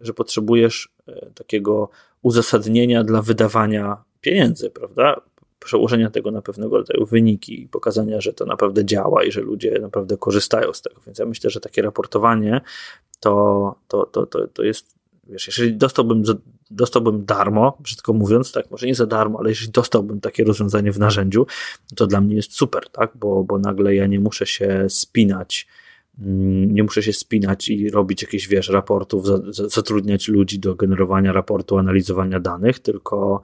[0.01, 1.89] że potrzebujesz e, takiego
[2.21, 5.21] uzasadnienia dla wydawania pieniędzy, prawda?
[5.59, 9.79] Przełożenia tego na pewnego rodzaju wyniki i pokazania, że to naprawdę działa i że ludzie
[9.81, 11.01] naprawdę korzystają z tego.
[11.05, 12.61] Więc ja myślę, że takie raportowanie
[13.19, 16.23] to, to, to, to, to jest, wiesz, jeżeli dostałbym,
[16.71, 20.99] dostałbym darmo, brzydko mówiąc, tak, może nie za darmo, ale jeżeli dostałbym takie rozwiązanie w
[20.99, 21.45] narzędziu,
[21.95, 25.67] to dla mnie jest super, tak, bo, bo nagle ja nie muszę się spinać,
[26.19, 31.77] mm, nie muszę się spinać i robić jakichś, wiesz, raportów, zatrudniać ludzi do generowania raportu,
[31.77, 33.41] analizowania danych, tylko,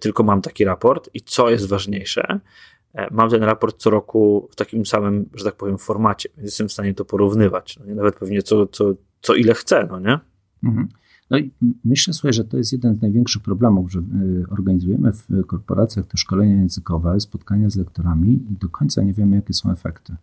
[0.00, 2.40] tylko mam taki raport i co jest ważniejsze,
[2.96, 6.68] E, mam ten raport co roku w takim samym, że tak powiem, formacie, więc jestem
[6.68, 7.78] w stanie to porównywać.
[7.78, 7.94] No?
[7.94, 10.18] Nawet pewnie co, co, co ile chcę, no nie?
[10.64, 10.88] Mhm.
[11.30, 11.50] No i
[11.84, 14.02] myślę sobie, że to jest jeden z największych problemów, że y,
[14.50, 19.52] organizujemy w korporacjach te szkolenia językowe, spotkania z lektorami i do końca nie wiemy, jakie
[19.52, 20.16] są efekty.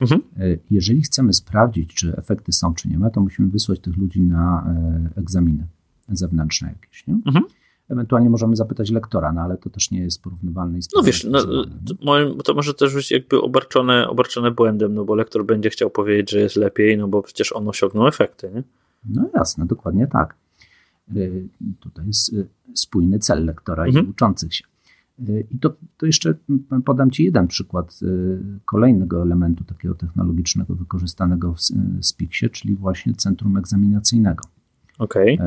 [0.00, 0.22] Mhm.
[0.36, 4.22] E, jeżeli chcemy sprawdzić, czy efekty są, czy nie ma, to musimy wysłać tych ludzi
[4.22, 4.74] na
[5.16, 5.66] e, egzaminy
[6.08, 7.06] zewnętrzne jakieś.
[7.06, 7.14] Nie?
[7.14, 7.44] Mhm.
[7.92, 10.78] Ewentualnie możemy zapytać lektora, no ale to też nie jest porównywalne.
[10.78, 15.14] I no wiesz, no, to, to może też być jakby obarczone, obarczone błędem, no bo
[15.14, 18.62] lektor będzie chciał powiedzieć, że jest lepiej, no bo przecież on osiągnął efekty, nie?
[19.04, 20.34] No jasne, dokładnie tak.
[21.16, 21.48] Y,
[21.80, 24.06] tutaj jest y, spójny cel lektora mhm.
[24.06, 24.64] i uczących się.
[25.28, 26.34] Y, I to, to jeszcze
[26.84, 28.00] podam Ci jeden przykład
[28.64, 31.60] kolejnego elementu takiego technologicznego wykorzystanego w
[32.06, 34.44] SPIX-ie, czyli właśnie centrum egzaminacyjnego.
[34.98, 35.38] Okay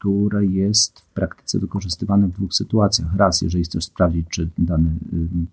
[0.00, 3.16] które jest w praktyce wykorzystywane w dwóch sytuacjach.
[3.16, 4.90] Raz, jeżeli chcesz sprawdzić, czy dany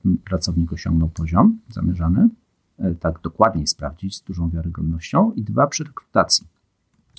[0.05, 2.29] y, pracownik osiągnął poziom zamierzany,
[2.77, 5.31] e, tak dokładniej sprawdzić z dużą wiarygodnością.
[5.31, 6.47] I dwa, przy rekrutacji,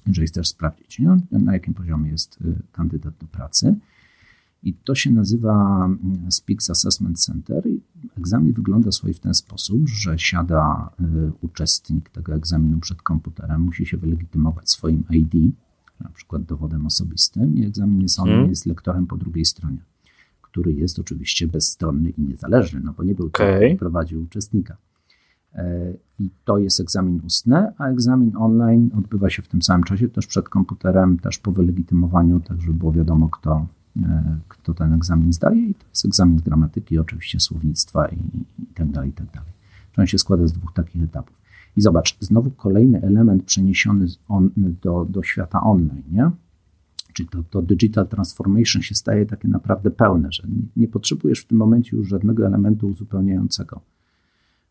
[0.07, 1.17] jeżeli chcesz sprawdzić, nie?
[1.31, 3.75] na jakim poziomie jest y, kandydat do pracy.
[4.63, 7.65] I to się nazywa mm, Speaks Assessment Center.
[8.19, 13.87] Egzamin wygląda sobie w ten sposób, że siada y, uczestnik tego egzaminu przed komputerem, musi
[13.87, 15.55] się wylegitymować swoim ID,
[16.01, 18.49] na przykład dowodem osobistym i egzamin jest hmm.
[18.49, 19.79] jest lektorem po drugiej stronie,
[20.43, 23.61] który jest oczywiście bezstronny i niezależny, no bo nie był okay.
[23.61, 24.77] ten, prowadził uczestnika.
[25.55, 30.09] E, I to jest egzamin ustny, a egzamin online odbywa się w tym samym czasie,
[30.09, 33.67] też przed komputerem, też po wylegitymowaniu, tak żeby było wiadomo, kto,
[34.03, 35.61] e, kto ten egzamin zdaje.
[35.61, 38.17] I to jest egzamin z gramatyki, oczywiście słownictwa i,
[38.63, 39.51] i tak dalej, i tak dalej.
[39.97, 41.38] on się składa z dwóch takich etapów.
[41.77, 44.51] I zobacz, znowu kolejny element przeniesiony on,
[44.83, 46.31] do, do świata online, nie?
[47.13, 51.47] Czyli to, to digital transformation się staje takie naprawdę pełne, że nie, nie potrzebujesz w
[51.47, 53.81] tym momencie już żadnego elementu uzupełniającego,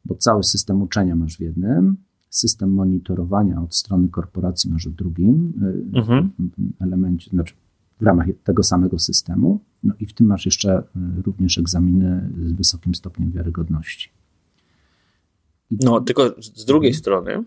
[0.05, 1.97] bo cały system uczenia masz w jednym,
[2.29, 5.53] system monitorowania od strony korporacji masz w drugim
[5.93, 6.29] y, mhm.
[6.79, 7.53] elemencie, znaczy
[7.99, 9.59] w ramach tego samego systemu.
[9.83, 14.09] No i w tym masz jeszcze y, również egzaminy z wysokim stopniem wiarygodności.
[15.71, 16.99] No, tylko z drugiej mhm.
[16.99, 17.43] strony,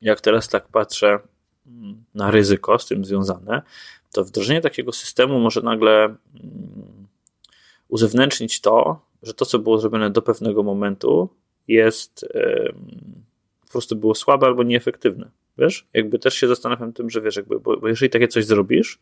[0.00, 1.18] jak teraz tak patrzę
[1.66, 3.62] mm, na ryzyko z tym związane,
[4.12, 6.16] to wdrożenie takiego systemu może nagle mm,
[7.88, 11.28] uzewnętrznić to, że to, co było zrobione do pewnego momentu,
[11.68, 12.26] jest
[13.60, 15.30] po prostu było słabe albo nieefektywne.
[15.58, 15.86] Wiesz?
[15.94, 18.98] Jakby też się zastanawiam tym, że wiesz, jakby, bo, bo jeżeli takie coś zrobisz,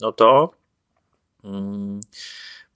[0.00, 0.50] no to.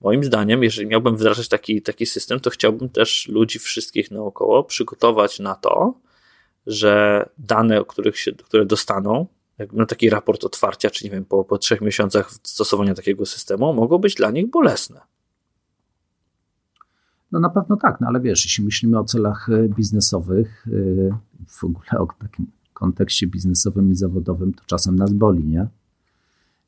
[0.01, 5.39] Moim zdaniem, jeżeli miałbym wdrażać taki, taki system, to chciałbym też ludzi wszystkich naokoło przygotować
[5.39, 5.93] na to,
[6.67, 9.27] że dane, których się, które dostaną,
[9.73, 13.97] na taki raport otwarcia, czy nie wiem, po, po trzech miesiącach stosowania takiego systemu, mogą
[13.97, 15.01] być dla nich bolesne.
[17.31, 21.63] No na pewno tak, no ale wiesz, jeśli myślimy o celach e, biznesowych, e, w
[21.63, 25.67] ogóle o takim kontekście biznesowym i zawodowym, to czasem nas boli, nie?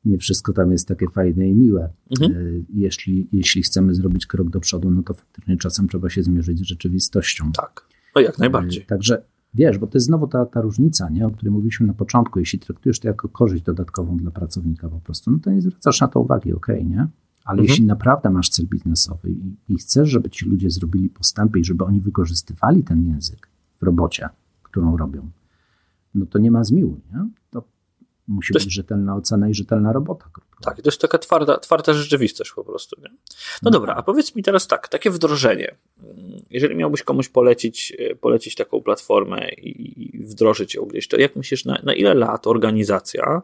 [0.04, 1.88] Nie wszystko tam jest takie fajne i miłe.
[2.10, 2.32] Mhm.
[2.32, 2.36] E,
[2.74, 6.62] jeśli, jeśli chcemy zrobić krok do przodu, no to faktycznie czasem trzeba się zmierzyć z
[6.62, 7.52] rzeczywistością.
[7.52, 8.82] Tak, no jak najbardziej.
[8.82, 9.22] E, także
[9.54, 12.38] wiesz, bo to jest znowu ta, ta różnica, nie, o której mówiliśmy na początku.
[12.38, 16.08] Jeśli traktujesz to jako korzyść dodatkową dla pracownika po prostu, no to nie zwracasz na
[16.08, 17.08] to uwagi, ok, nie?
[17.44, 17.68] Ale mhm.
[17.68, 21.84] jeśli naprawdę masz cel biznesowy i, i chcesz, żeby ci ludzie zrobili postępy i żeby
[21.84, 23.48] oni wykorzystywali ten język
[23.80, 24.28] w robocie,
[24.62, 25.30] którą robią,
[26.14, 27.28] no to nie ma zmiłu, nie?
[27.50, 27.64] To
[28.28, 30.24] Musi być rzetelna ocena i rzetelna robota.
[30.32, 30.60] Krótko.
[30.64, 33.00] Tak, to jest taka twarda, twarda rzeczywistość po prostu.
[33.00, 33.10] Nie?
[33.62, 35.74] No dobra, a powiedz mi teraz tak, takie wdrożenie.
[36.50, 41.64] Jeżeli miałbyś komuś polecić, e, polecić taką platformę i wdrożyć ją gdzieś, to jak myślisz,
[41.64, 43.42] na, na ile lat organizacja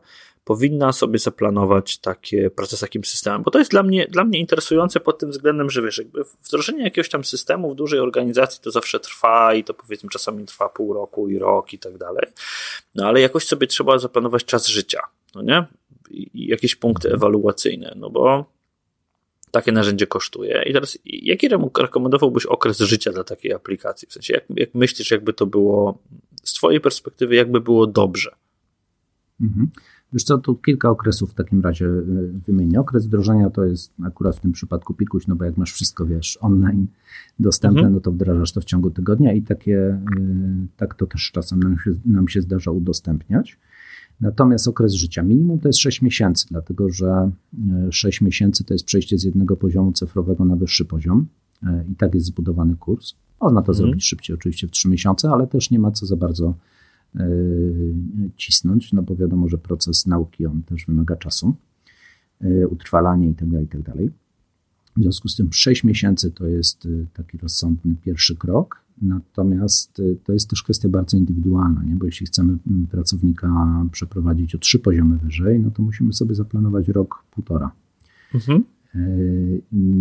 [0.51, 4.39] powinna sobie zaplanować takie pracę z takim systemem, bo to jest dla mnie, dla mnie
[4.39, 8.71] interesujące pod tym względem, że wiesz, jakby wdrożenie jakiegoś tam systemu w dużej organizacji to
[8.71, 12.27] zawsze trwa i to powiedzmy czasami trwa pół roku i rok i tak dalej,
[12.95, 15.01] no ale jakoś sobie trzeba zaplanować czas życia
[15.35, 15.67] no nie?
[16.11, 18.53] I jakieś punkty ewaluacyjne, no bo
[19.51, 20.65] takie narzędzie kosztuje.
[20.67, 24.09] I teraz, jaki rekomendowałbyś okres życia dla takiej aplikacji?
[24.09, 25.99] W sensie, jak, jak myślisz, jakby to było
[26.43, 28.35] z Twojej perspektywy, jakby było dobrze?
[29.41, 29.71] Mhm.
[30.13, 32.03] Wiesz co, tu kilka okresów w takim razie e,
[32.47, 32.81] wymienię.
[32.81, 36.39] Okres wdrożenia to jest akurat w tym przypadku pikuś, no bo jak masz wszystko, wiesz,
[36.41, 36.87] online
[37.39, 37.95] dostępne, mhm.
[37.95, 40.01] no to wdrażasz to w ciągu tygodnia i takie, e,
[40.77, 43.59] tak to też czasem nam się, nam się zdarza udostępniać.
[44.21, 47.31] Natomiast okres życia minimum to jest 6 miesięcy, dlatego że
[47.91, 51.27] 6 e, miesięcy to jest przejście z jednego poziomu cyfrowego na wyższy poziom
[51.93, 53.15] i tak jest zbudowany kurs.
[53.41, 53.77] Można to mhm.
[53.77, 56.55] zrobić szybciej, oczywiście w 3 miesiące, ale też nie ma co za bardzo
[58.37, 61.55] cisnąć, no bo wiadomo, że proces nauki on też wymaga czasu,
[62.41, 63.93] e, utrwalanie itd., tak itd.
[63.93, 64.13] Tak
[64.97, 70.33] w związku z tym 6 miesięcy to jest e, taki rozsądny pierwszy krok, natomiast to
[70.33, 71.97] jest też kwestia bardzo indywidualna, nie?
[71.97, 72.59] bo jeśli chcemy
[72.91, 73.49] pracownika
[73.93, 77.71] przeprowadzić o trzy poziomy wyżej, no to musimy sobie zaplanować rok, półtora.
[78.35, 78.65] Mhm.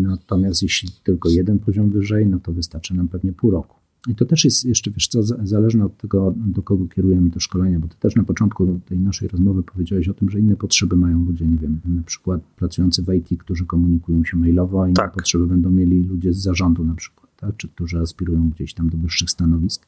[0.01, 3.78] Natomiast jeśli tylko jeden poziom wyżej, no to wystarczy nam pewnie pół roku.
[4.07, 7.79] I to też jest jeszcze, wiesz co, zależne od tego, do kogo kierujemy te szkolenia,
[7.79, 11.25] bo ty też na początku tej naszej rozmowy powiedziałeś o tym, że inne potrzeby mają
[11.25, 15.13] ludzie, nie wiem, na przykład pracujący w IT, którzy komunikują się mailowo, a inne tak.
[15.13, 17.57] potrzeby będą mieli ludzie z zarządu na przykład, tak?
[17.57, 19.88] czy którzy aspirują gdzieś tam do wyższych stanowisk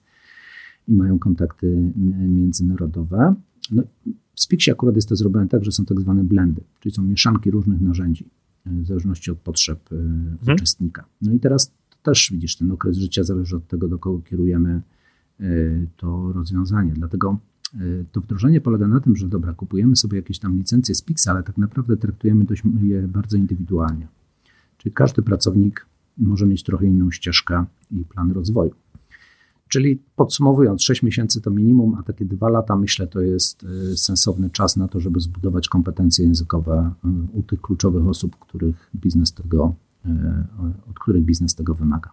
[0.87, 1.91] i mają kontakty
[2.29, 3.35] międzynarodowe.
[3.71, 3.83] No,
[4.35, 7.51] w Spixie akurat jest to zrobione tak, że są tak zwane blendy, czyli są mieszanki
[7.51, 8.29] różnych narzędzi
[8.65, 10.55] w zależności od potrzeb e, mhm.
[10.55, 11.05] uczestnika.
[11.21, 14.81] No i teraz też widzisz, ten okres życia zależy od tego, do kogo kierujemy
[15.39, 15.43] e,
[15.97, 16.93] to rozwiązanie.
[16.93, 17.37] Dlatego
[17.73, 17.79] e,
[18.11, 21.43] to wdrożenie polega na tym, że dobra, kupujemy sobie jakieś tam licencje z Pixa, ale
[21.43, 22.45] tak naprawdę traktujemy
[22.81, 24.07] je bardzo indywidualnie.
[24.77, 25.85] Czyli każdy pracownik
[26.17, 28.71] może mieć trochę inną ścieżkę i plan rozwoju.
[29.67, 34.49] Czyli podsumowując, 6 miesięcy to minimum, a takie 2 lata myślę to jest e, sensowny
[34.49, 36.91] czas na to, żeby zbudować kompetencje językowe
[37.33, 39.75] u tych kluczowych osób, których biznes tego
[40.89, 42.11] od których biznes tego wymaga.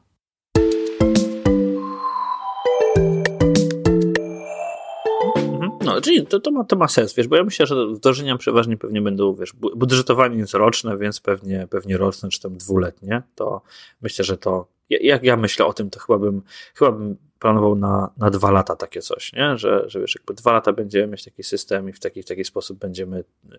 [5.36, 5.72] Mhm.
[5.84, 8.76] No, czyli to, to, ma, to ma sens, wiesz, bo ja myślę, że wdrożenia przeważnie
[8.76, 13.62] pewnie będą, wiesz, budżetowanie jest roczne, więc pewnie, pewnie roczne, czy tam dwuletnie, to
[14.02, 16.42] myślę, że to, jak ja myślę o tym, to chyba bym,
[16.74, 19.58] chyba bym planował na, na dwa lata takie coś, nie?
[19.58, 22.44] Że, że wiesz, jakby dwa lata będziemy mieć taki system i w taki, w taki
[22.44, 23.54] sposób będziemy e,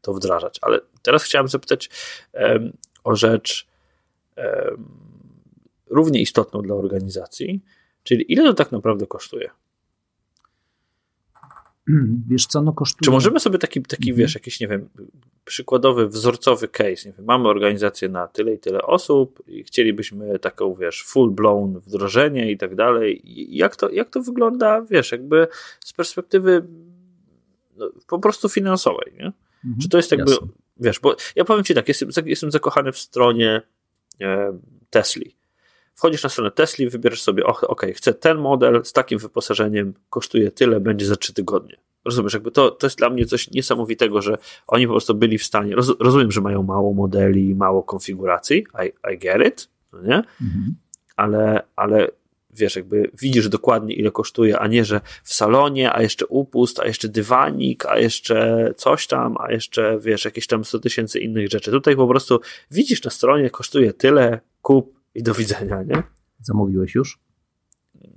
[0.00, 0.58] to wdrażać.
[0.62, 1.90] Ale teraz chciałem zapytać
[3.04, 3.66] o rzecz
[4.36, 4.88] um,
[5.90, 7.62] równie istotną dla organizacji,
[8.02, 9.50] czyli ile to tak naprawdę kosztuje?
[12.28, 13.04] Wiesz co, no kosztuje...
[13.04, 14.16] Czy możemy sobie taki, taki mhm.
[14.16, 14.88] wiesz, jakiś, nie wiem,
[15.44, 20.74] przykładowy, wzorcowy case, nie wiem, mamy organizację na tyle i tyle osób i chcielibyśmy taką,
[20.74, 23.22] wiesz, full-blown wdrożenie i tak dalej.
[23.48, 25.46] Jak to, jak to wygląda, wiesz, jakby
[25.84, 26.66] z perspektywy
[27.76, 29.32] no, po prostu finansowej, nie?
[29.64, 29.80] Mhm.
[29.82, 30.46] Czy to jest jakby, Jasne.
[30.76, 33.62] Wiesz, bo ja powiem ci tak, jestem, jestem zakochany w stronie
[34.20, 34.58] e,
[34.90, 35.36] Tesli.
[35.94, 40.50] Wchodzisz na stronę Tesli, wybierasz sobie, ok, okay, chcę ten model z takim wyposażeniem, kosztuje
[40.50, 41.76] tyle, będzie za trzy tygodnie.
[42.04, 45.44] Rozumiesz, jakby to, to jest dla mnie coś niesamowitego, że oni po prostu byli w
[45.44, 50.16] stanie, roz, rozumiem, że mają mało modeli, mało konfiguracji, I, I get it, no nie?
[50.16, 50.74] Mhm.
[51.16, 52.08] Ale, ale
[52.52, 56.86] wiesz, jakby widzisz dokładnie ile kosztuje, a nie, że w salonie, a jeszcze upust, a
[56.86, 61.70] jeszcze dywanik, a jeszcze coś tam, a jeszcze, wiesz, jakieś tam 100 tysięcy innych rzeczy.
[61.70, 66.02] Tutaj po prostu widzisz na stronie, kosztuje tyle, kup i do widzenia, nie?
[66.40, 67.18] Zamówiłeś już?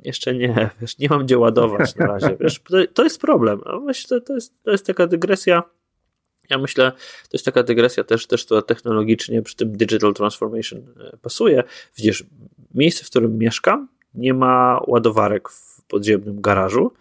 [0.04, 3.62] Jeszcze nie, wiesz, nie mam gdzie ładować na razie, wiesz, to, to jest problem.
[3.66, 5.64] No właśnie to, to, jest, to jest taka dygresja,
[6.50, 6.92] ja myślę,
[7.30, 11.64] to jest taka dygresja też, też to technologicznie przy tym digital transformation e, pasuje.
[11.98, 12.24] Widzisz,
[12.74, 16.92] miejsce, w którym mieszkam, nie ma ładowarek w podziemnym garażu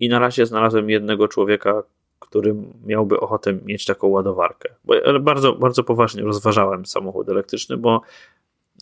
[0.00, 1.82] i na razie znalazłem jednego człowieka,
[2.18, 2.54] który
[2.86, 4.74] miałby ochotę mieć taką ładowarkę.
[4.84, 8.02] Bo bardzo, bardzo poważnie rozważałem samochód elektryczny, bo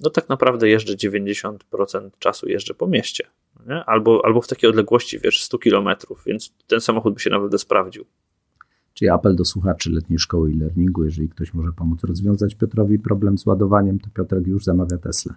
[0.00, 3.26] no tak naprawdę jeżdżę 90% czasu jeżdżę po mieście.
[3.66, 3.84] Nie?
[3.84, 8.04] Albo, albo w takiej odległości, wiesz, 100 kilometrów, więc ten samochód by się naprawdę sprawdził.
[8.94, 13.38] Czyli apel do słuchaczy letniej szkoły i learningu, jeżeli ktoś może pomóc rozwiązać Piotrowi problem
[13.38, 15.34] z ładowaniem, to Piotrek już zamawia Tesla.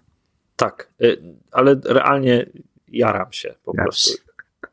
[0.61, 1.21] Tak, y,
[1.51, 2.45] ale realnie
[2.87, 4.17] jaram się po prostu.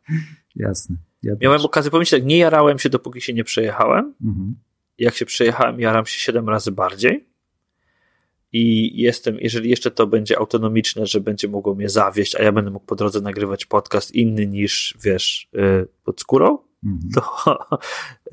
[0.57, 0.97] Jasne.
[1.23, 1.67] Ja Miałem też.
[1.67, 4.15] okazję powiedzieć tak, nie jarałem się, dopóki się nie przejechałem.
[4.25, 4.57] Mhm.
[4.99, 7.29] Jak się przejechałem, jaram się siedem razy bardziej.
[8.53, 12.71] I jestem, jeżeli jeszcze to będzie autonomiczne, że będzie mogło mnie zawieść, a ja będę
[12.71, 17.11] mógł po drodze nagrywać podcast inny niż, wiesz, y, pod skórą, mhm.
[17.15, 17.57] to,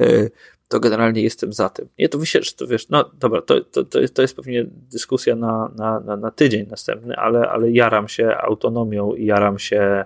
[0.05, 0.31] y,
[0.67, 1.87] to generalnie jestem za tym.
[1.99, 4.65] Nie, to myślę, że to wiesz, no dobra, to, to, to, jest, to jest pewnie
[4.91, 10.05] dyskusja na, na, na, na tydzień następny, ale, ale jaram się autonomią i jaram się,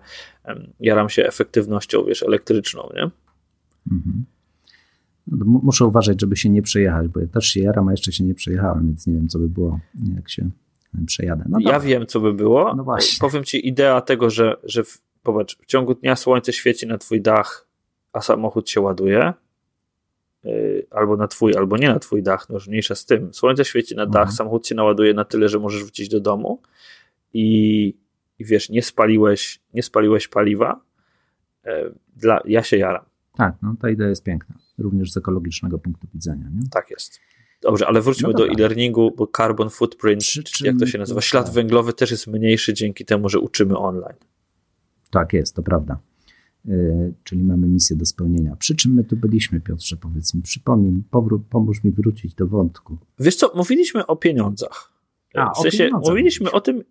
[0.80, 3.04] jaram się efektywnością, wiesz, elektryczną, nie?
[3.92, 4.26] Mhm.
[5.28, 8.24] No, muszę uważać, żeby się nie przejechać, bo ja też się jaram, a jeszcze się
[8.24, 9.80] nie przejechałem, więc nie wiem, co by było,
[10.16, 10.50] jak się
[11.06, 11.44] przejadę.
[11.50, 12.76] No ja wiem, co by było.
[12.76, 13.18] No właśnie.
[13.30, 17.22] Powiem ci idea tego, że, że w, popatrz, w ciągu dnia słońce świeci na twój
[17.22, 17.68] dach,
[18.14, 19.34] a samochód się ładuje,
[20.92, 23.34] albo na twój, albo nie na twój dach, no już mniejsza z tym.
[23.34, 24.36] Słońce świeci na dach, mhm.
[24.36, 26.62] samochód się naładuje na tyle, że możesz wrócić do domu
[27.34, 27.88] i,
[28.40, 30.82] i wiesz, nie spaliłeś, nie spaliłeś paliwa,
[31.66, 31.72] yy,
[32.16, 33.06] dla, ja się jaram.
[33.38, 36.46] Tak, no ta idea jest piękna, również z ekologicznego punktu widzenia.
[36.54, 36.70] Nie?
[36.72, 37.20] Tak jest.
[37.62, 41.46] Dobrze, ale wróćmy no do e-learningu, bo carbon footprint, Przy jak to się nazywa, ślad
[41.46, 41.54] tak.
[41.54, 44.18] węglowy też jest mniejszy dzięki temu, że uczymy online.
[45.12, 46.00] Tak jest, to prawda.
[46.66, 48.56] Yy, czyli mamy misję do spełnienia.
[48.56, 52.98] Przy czym my tu byliśmy, Piotrze, powiedz mi, przypomnij, powró- pomóż mi wrócić do wątku.
[53.20, 54.92] Wiesz co, mówiliśmy o pieniądzach.
[55.36, 56.84] A, w sensie o mówiliśmy o tym,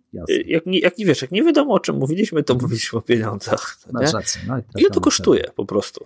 [0.45, 3.77] jak nie, jak nie wiesz, jak nie wiadomo o czym mówiliśmy, to mówiliśmy o pieniądzach.
[3.91, 4.41] Masz rację.
[4.47, 6.05] No, Ile to kosztuje po prostu?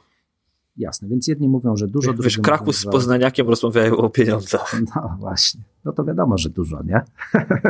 [0.78, 4.76] Jasne, więc jedni mówią, że dużo, Wiesz, Kraków z Poznaniakiem rozmawiają o pieniądzach.
[4.96, 7.02] No właśnie, no to wiadomo, że dużo, nie?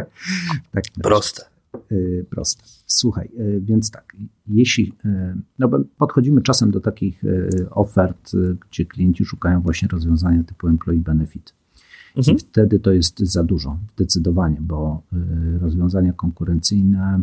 [0.74, 1.53] tak, proste.
[1.92, 2.64] Yy, proste.
[2.88, 4.16] Słuchaj, yy, więc tak,
[4.48, 10.44] jeśli, yy, no podchodzimy czasem do takich y, ofert, y, gdzie klienci szukają właśnie rozwiązania
[10.44, 11.54] typu employee benefit.
[12.18, 12.38] Mhm.
[12.38, 15.02] I wtedy to jest za dużo, zdecydowanie, bo
[15.56, 17.20] y, rozwiązania konkurencyjne,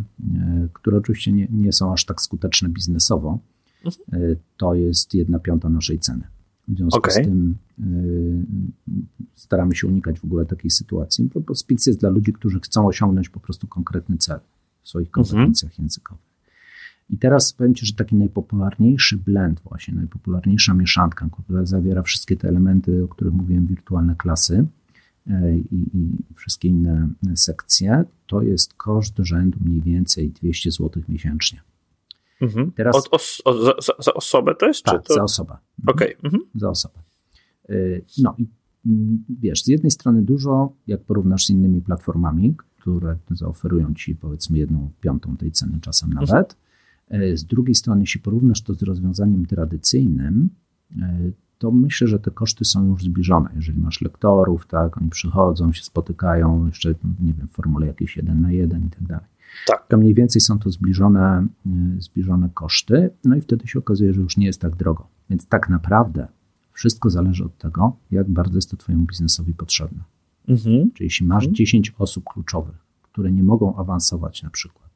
[0.73, 3.39] które oczywiście nie, nie są aż tak skuteczne biznesowo,
[3.85, 4.37] Mhm.
[4.57, 6.23] to jest jedna piąta naszej ceny.
[6.71, 7.13] W związku okay.
[7.13, 8.47] z tym y,
[9.35, 12.87] staramy się unikać w ogóle takiej sytuacji, bo, bo Spix jest dla ludzi, którzy chcą
[12.87, 14.41] osiągnąć po prostu konkretny cel
[14.83, 15.25] w swoich mhm.
[15.25, 15.85] kompetencjach mhm.
[15.85, 16.31] językowych.
[17.11, 22.49] I teraz powiem Ci, że taki najpopularniejszy blend, właśnie najpopularniejsza mieszanka, która zawiera wszystkie te
[22.49, 24.67] elementy, o których mówiłem, wirtualne klasy
[25.27, 25.33] y,
[25.73, 31.61] i, i wszystkie inne sekcje, to jest koszt rzędu mniej więcej 200 zł miesięcznie.
[32.41, 32.73] Mhm.
[32.73, 34.85] Teraz, Od os, o, za, za, osobę to jest?
[34.85, 35.15] Tak, to...
[35.15, 35.53] za osobę.
[35.53, 35.97] Mhm.
[35.97, 36.17] Okej.
[36.17, 36.31] Okay.
[36.31, 36.43] Mhm.
[36.55, 36.99] Za osobę.
[37.71, 38.47] Y, no i
[38.87, 44.59] mm, wiesz, z jednej strony dużo, jak porównasz z innymi platformami, które zaoferują ci powiedzmy
[44.59, 46.27] jedną piątą tej ceny czasem mhm.
[46.29, 46.57] nawet.
[47.11, 47.37] Mhm.
[47.37, 50.51] Z drugiej strony, jeśli porównasz to z rozwiązaniem tradycyjnym,
[50.93, 53.51] y, to myślę, że te koszty są już zbliżone.
[53.55, 58.41] Jeżeli masz lektorów, tak, oni przychodzą, się spotykają, jeszcze, nie wiem, w formule jakieś jeden
[58.41, 59.27] na jeden i tak dalej.
[59.67, 59.89] Tak.
[59.89, 61.47] To mniej więcej są to zbliżone,
[61.97, 65.09] y, zbliżone koszty, no i wtedy się okazuje, że już nie jest tak drogo.
[65.31, 66.29] Więc tak naprawdę
[66.73, 70.01] wszystko zależy od tego, jak bardzo jest to Twojemu biznesowi potrzebne.
[70.49, 70.91] Mhm.
[70.93, 71.55] Czyli jeśli masz mhm.
[71.55, 74.91] 10 osób kluczowych, które nie mogą awansować na przykład,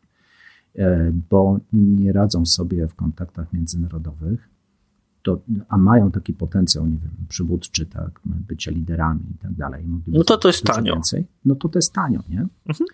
[0.77, 4.49] e, bo nie radzą sobie w kontaktach międzynarodowych,
[5.23, 9.85] to, a mają taki potencjał, nie wiem, przywódczy, tak, bycia liderami i tak dalej.
[10.07, 10.95] No to to jest tanio.
[10.95, 12.47] Więcej, no to to jest tanio, nie?
[12.67, 12.87] Mhm.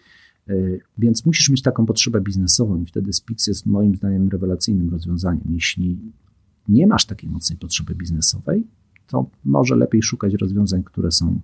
[0.48, 0.55] E,
[0.98, 5.44] więc musisz mieć taką potrzebę biznesową i wtedy Spix jest moim zdaniem rewelacyjnym rozwiązaniem.
[5.50, 5.98] Jeśli
[6.68, 8.66] nie masz takiej mocnej potrzeby biznesowej,
[9.07, 11.40] to może lepiej szukać rozwiązań, które są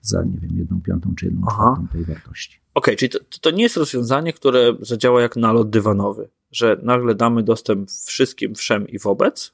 [0.00, 2.60] za, nie wiem, jedną piątą czy jedną czwartą tej wartości.
[2.74, 7.14] Okej, okay, czyli to, to nie jest rozwiązanie, które zadziała jak nalot dywanowy, że nagle
[7.14, 9.52] damy dostęp wszystkim, wszem i wobec,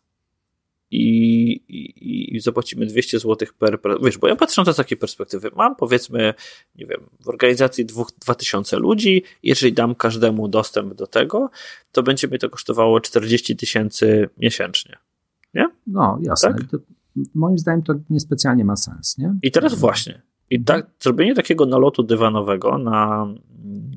[0.97, 3.99] i, i, i zapłacimy 200 zł per, per.
[4.03, 5.51] Wiesz, bo ja patrzę na to z takiej perspektywy.
[5.57, 6.35] Mam powiedzmy,
[6.75, 9.23] nie wiem, w organizacji dwóch, 2000 ludzi.
[9.43, 11.51] Jeżeli dam każdemu dostęp do tego,
[11.93, 14.97] to będzie mi to kosztowało 40 tysięcy miesięcznie.
[15.55, 15.69] Nie?
[15.87, 16.55] No, jasne.
[16.55, 16.71] Tak?
[16.71, 16.79] To,
[17.35, 19.35] moim zdaniem to niespecjalnie ma sens, nie?
[19.43, 20.23] I teraz właśnie.
[20.51, 23.27] I tak, zrobienie takiego nalotu dywanowego na,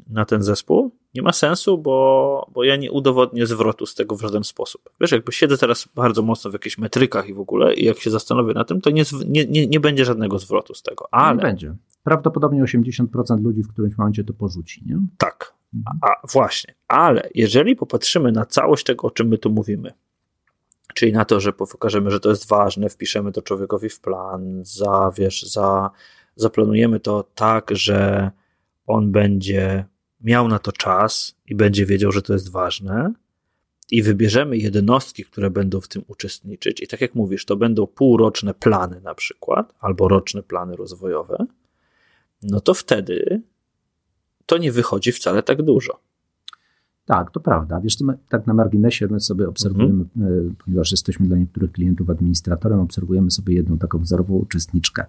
[0.10, 4.22] na ten zespół nie ma sensu, bo, bo ja nie udowodnię zwrotu z tego w
[4.22, 4.90] żaden sposób.
[5.02, 8.10] Wiesz, jakby siedzę teraz bardzo mocno w jakichś metrykach i w ogóle, i jak się
[8.10, 11.08] zastanowię na tym, to nie, nie, nie, nie będzie żadnego zwrotu z tego.
[11.12, 11.36] Ale...
[11.36, 11.76] Nie będzie.
[12.04, 15.00] Prawdopodobnie 80% ludzi w którymś momencie to porzuci, nie?
[15.18, 15.54] Tak.
[15.86, 16.74] A, a właśnie.
[16.88, 19.94] Ale jeżeli popatrzymy na całość tego, o czym my tu mówimy,
[20.94, 25.12] czyli na to, że pokażemy, że to jest ważne, wpiszemy to człowiekowi w plan, za,
[25.18, 25.92] wiesz, za,
[26.36, 28.32] zaplanujemy to tak, że
[28.88, 29.86] on będzie
[30.22, 33.14] miał na to czas i będzie wiedział, że to jest ważne,
[33.92, 38.54] i wybierzemy jednostki, które będą w tym uczestniczyć, i tak jak mówisz, to będą półroczne
[38.54, 41.46] plany na przykład, albo roczne plany rozwojowe,
[42.44, 43.42] no to wtedy
[44.46, 46.00] to nie wychodzi wcale tak dużo.
[47.06, 47.82] Tak, to prawda.
[47.82, 50.50] Wiesz, my, tak na marginesie my sobie obserwujemy, mhm.
[50.50, 55.06] E, ponieważ jesteśmy dla niektórych klientów administratorem, obserwujemy sobie jedną taką wzorową uczestniczkę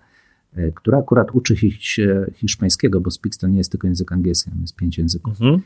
[0.74, 4.98] która akurat uczy się hiszpańskiego, bo Spix to nie jest tylko język angielski, jest pięć
[4.98, 5.40] języków.
[5.40, 5.62] Mhm.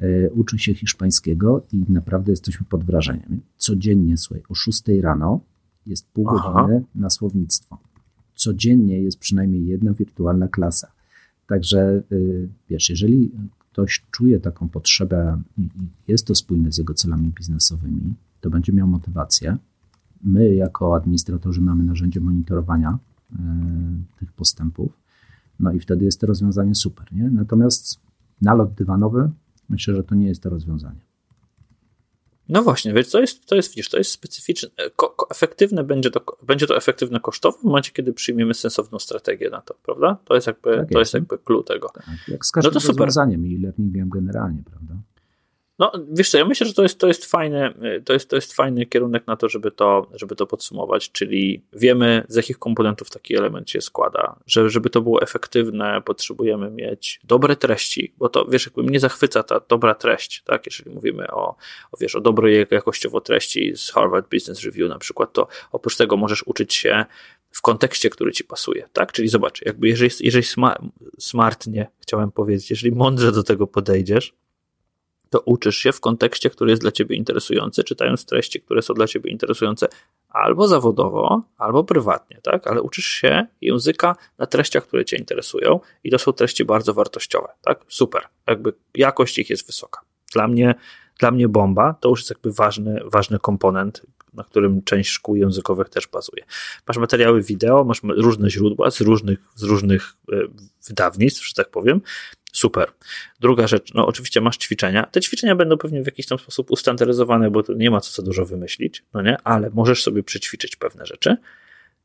[0.00, 3.40] E, uczy się hiszpańskiego i naprawdę jesteśmy pod wrażeniem.
[3.56, 5.40] Codziennie, słuchaj, o 6 rano
[5.86, 7.78] jest pół godziny na słownictwo.
[8.34, 10.92] Codziennie jest przynajmniej jedna wirtualna klasa.
[11.46, 15.68] Także y, wiesz, jeżeli ktoś czuje taką potrzebę i
[16.08, 19.58] jest to spójne z jego celami biznesowymi, to będzie miał motywację
[20.24, 22.98] my jako administratorzy mamy narzędzie monitorowania
[24.18, 24.92] tych postępów,
[25.60, 27.12] no i wtedy jest to rozwiązanie super.
[27.12, 27.30] Nie?
[27.30, 28.00] Natomiast
[28.42, 29.30] nalot dywanowy,
[29.68, 31.08] myślę, że to nie jest to rozwiązanie.
[32.48, 36.10] No właśnie, wiesz, to jest, to jest, widzisz, to jest specyficzne, ko, ko, efektywne będzie
[36.10, 40.18] to, będzie to efektywne kosztowo w momencie, kiedy przyjmiemy sensowną strategię na to, prawda?
[40.24, 40.98] To jest jakby, tak to jest.
[40.98, 41.88] jest jakby clue tego.
[41.88, 43.58] Tak, jak z każdym no to rozwiązaniem super.
[43.58, 44.94] i learningiem generalnie, prawda?
[45.78, 47.74] No, wiesz co, ja myślę, że to jest, to jest, fajny,
[48.04, 52.24] to jest, to jest fajny kierunek na to, żeby to, żeby to podsumować, czyli wiemy,
[52.28, 57.56] z jakich komponentów taki element się składa, że żeby to było efektywne, potrzebujemy mieć dobre
[57.56, 61.56] treści, bo to, wiesz, jakby mnie zachwyca ta dobra treść, tak, jeżeli mówimy o,
[61.92, 66.16] o wiesz, o dobrej jakościowo treści z Harvard Business Review na przykład, to oprócz tego
[66.16, 67.04] możesz uczyć się
[67.50, 69.12] w kontekście, który ci pasuje, tak?
[69.12, 70.46] Czyli zobacz, jakby jeżeli, jeżeli
[71.18, 74.34] smartnie, chciałem powiedzieć, jeżeli mądrze do tego podejdziesz,
[75.30, 79.06] to uczysz się w kontekście, który jest dla ciebie interesujący, czytając treści, które są dla
[79.06, 79.88] ciebie interesujące
[80.28, 82.66] albo zawodowo, albo prywatnie, tak?
[82.66, 87.48] Ale uczysz się języka na treściach, które cię interesują i to są treści bardzo wartościowe,
[87.62, 87.84] tak?
[87.88, 88.22] Super.
[88.46, 90.00] Jakby jakość ich jest wysoka.
[90.32, 90.74] Dla mnie,
[91.18, 94.02] dla mnie bomba to już jest jakby ważny, ważny komponent,
[94.34, 96.44] na którym część szkół językowych też bazuje.
[96.88, 100.36] Masz materiały wideo, masz różne źródła z różnych, z różnych e,
[100.88, 102.00] wydawnictw, że tak powiem,
[102.52, 102.92] Super.
[103.40, 105.06] Druga rzecz, no oczywiście masz ćwiczenia.
[105.06, 108.46] Te ćwiczenia będą pewnie w jakiś tam sposób ustandaryzowane, bo nie ma co za dużo
[108.46, 109.36] wymyślić, no nie?
[109.44, 111.36] Ale możesz sobie przećwiczyć pewne rzeczy.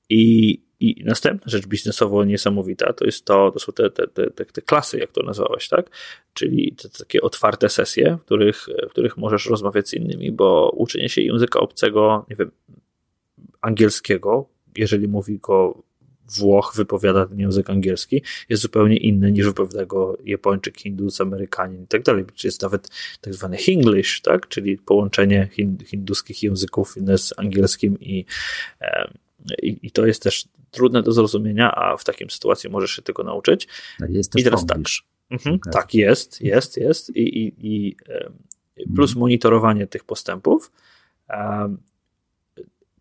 [0.09, 4.61] I, i następna rzecz biznesowo niesamowita to jest to, to są te, te, te, te
[4.61, 5.89] klasy, jak to nazwałeś, tak?
[6.33, 11.09] Czyli te takie otwarte sesje, w których, w których możesz rozmawiać z innymi, bo uczenie
[11.09, 12.51] się języka obcego, nie wiem,
[13.61, 15.83] angielskiego, jeżeli mówi go
[16.37, 21.87] Włoch wypowiada ten język angielski, jest zupełnie inny niż wypowiada go Japończyk, Hindus, Amerykanin i
[21.87, 22.25] tak dalej.
[22.43, 22.89] Jest nawet
[23.21, 24.47] tak zwany Hinglish, tak?
[24.47, 25.49] czyli połączenie
[25.85, 28.25] hinduskich języków z angielskim i,
[29.61, 33.23] i, i, to jest też trudne do zrozumienia, a w takiej sytuacji możesz się tego
[33.23, 33.67] nauczyć.
[34.09, 34.79] Jest też I teraz tak.
[35.31, 37.15] Mhm, tak, jest, jest, jest.
[37.15, 37.95] I, i, i
[38.95, 39.19] plus mhm.
[39.19, 40.71] monitorowanie tych postępów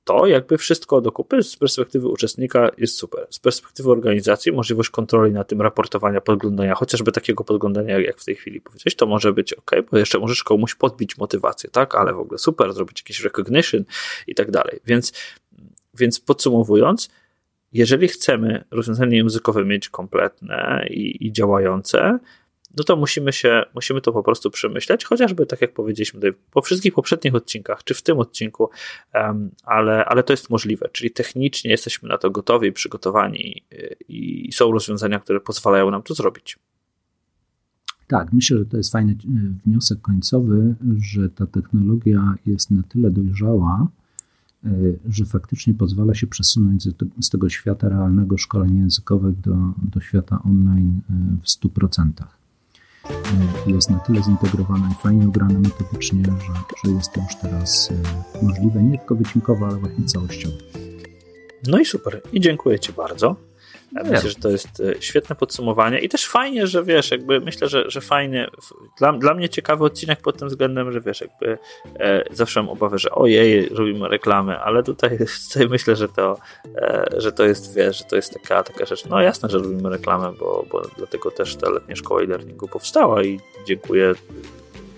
[0.04, 3.26] to jakby wszystko do kupy z perspektywy uczestnika jest super.
[3.30, 8.34] Z perspektywy organizacji możliwość kontroli na tym, raportowania, podglądania, chociażby takiego podglądania, jak w tej
[8.34, 12.18] chwili powiedziałeś, to może być ok, bo jeszcze możesz komuś podbić motywację, tak, ale w
[12.18, 13.84] ogóle super, zrobić jakiś recognition
[14.26, 14.80] i tak dalej.
[14.86, 15.12] Więc,
[15.94, 17.10] więc podsumowując,
[17.72, 22.18] jeżeli chcemy rozwiązanie językowe mieć kompletne i, i działające,
[22.76, 26.62] no to musimy się, musimy to po prostu przemyśleć, chociażby tak jak powiedzieliśmy tutaj, po
[26.62, 28.70] wszystkich poprzednich odcinkach, czy w tym odcinku,
[29.64, 34.72] ale, ale to jest możliwe, czyli technicznie jesteśmy na to gotowi przygotowani y, i są
[34.72, 36.58] rozwiązania, które pozwalają nam to zrobić.
[38.06, 39.16] Tak, myślę, że to jest fajny y,
[39.66, 43.88] wniosek końcowy, że ta technologia jest na tyle dojrzała,
[44.66, 46.88] y, że faktycznie pozwala się przesunąć
[47.20, 49.56] z tego świata realnego szkolenia językowego do,
[49.92, 51.00] do świata online
[51.42, 52.10] w 100%
[53.66, 56.52] jest na tyle zintegrowana i fajnie ugrana metodycznie, że,
[56.84, 60.54] że jest to już teraz e, możliwe nie tylko wycinkowo, ale właśnie całościowo.
[61.66, 62.22] No i super.
[62.32, 63.36] I dziękuję Ci bardzo.
[63.94, 67.68] Ja myślę, że to jest e, świetne podsumowanie i też fajnie, że wiesz, jakby myślę,
[67.68, 68.50] że, że fajnie,
[68.98, 71.58] dla, dla mnie ciekawy odcinek pod tym względem, że wiesz, jakby
[72.00, 75.18] e, zawsze mam obawę, że ojej, robimy reklamy, ale tutaj,
[75.48, 76.36] tutaj myślę, że to,
[76.76, 79.90] e, że to jest, wiesz, że to jest taka, taka rzecz, no jasne, że robimy
[79.90, 84.14] reklamę, bo, bo dlatego też ta letnia szkoła e-learningu powstała i dziękuję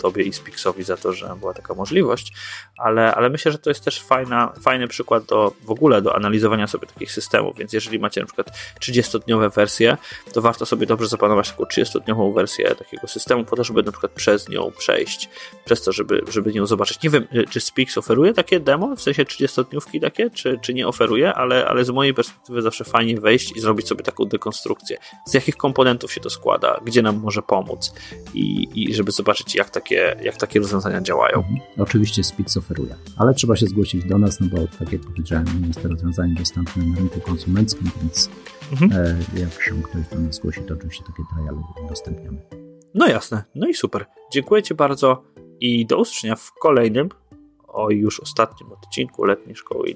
[0.05, 2.33] Tobie i Spixowi za to, że była taka możliwość,
[2.79, 6.67] ale, ale myślę, że to jest też fajna, fajny przykład do, w ogóle do analizowania
[6.67, 8.51] sobie takich systemów, więc jeżeli macie na przykład
[8.81, 9.97] 30-dniowe wersje,
[10.33, 14.13] to warto sobie dobrze zaplanować taką 30-dniową wersję takiego systemu, po to, żeby na przykład
[14.13, 15.29] przez nią przejść,
[15.65, 17.03] przez to, żeby, żeby nią zobaczyć.
[17.03, 21.35] Nie wiem, czy Spix oferuje takie demo, w sensie 30-dniówki takie, czy, czy nie oferuje,
[21.35, 24.99] ale, ale z mojej perspektywy zawsze fajnie wejść i zrobić sobie taką dekonstrukcję.
[25.27, 27.95] Z jakich komponentów się to składa, gdzie nam może pomóc
[28.35, 31.37] i, i żeby zobaczyć, jak takie takie, jak takie rozwiązania działają.
[31.37, 31.61] Mhm.
[31.79, 35.67] Oczywiście Spix oferuje, ale trzeba się zgłosić do nas, no bo tak jak powiedziałem, nie
[35.67, 38.31] jest to rozwiązanie dostępne na rynku konsumenckim, więc
[38.73, 38.93] mhm.
[38.93, 42.39] e, jak się ktoś do nas zgłosi, to oczywiście takie triale udostępniamy.
[42.95, 44.07] No jasne, no i super.
[44.33, 45.23] Dziękuję Ci bardzo
[45.61, 47.09] i do usłyszenia w kolejnym,
[47.69, 49.95] o już ostatnim odcinku Letniej Szkoły e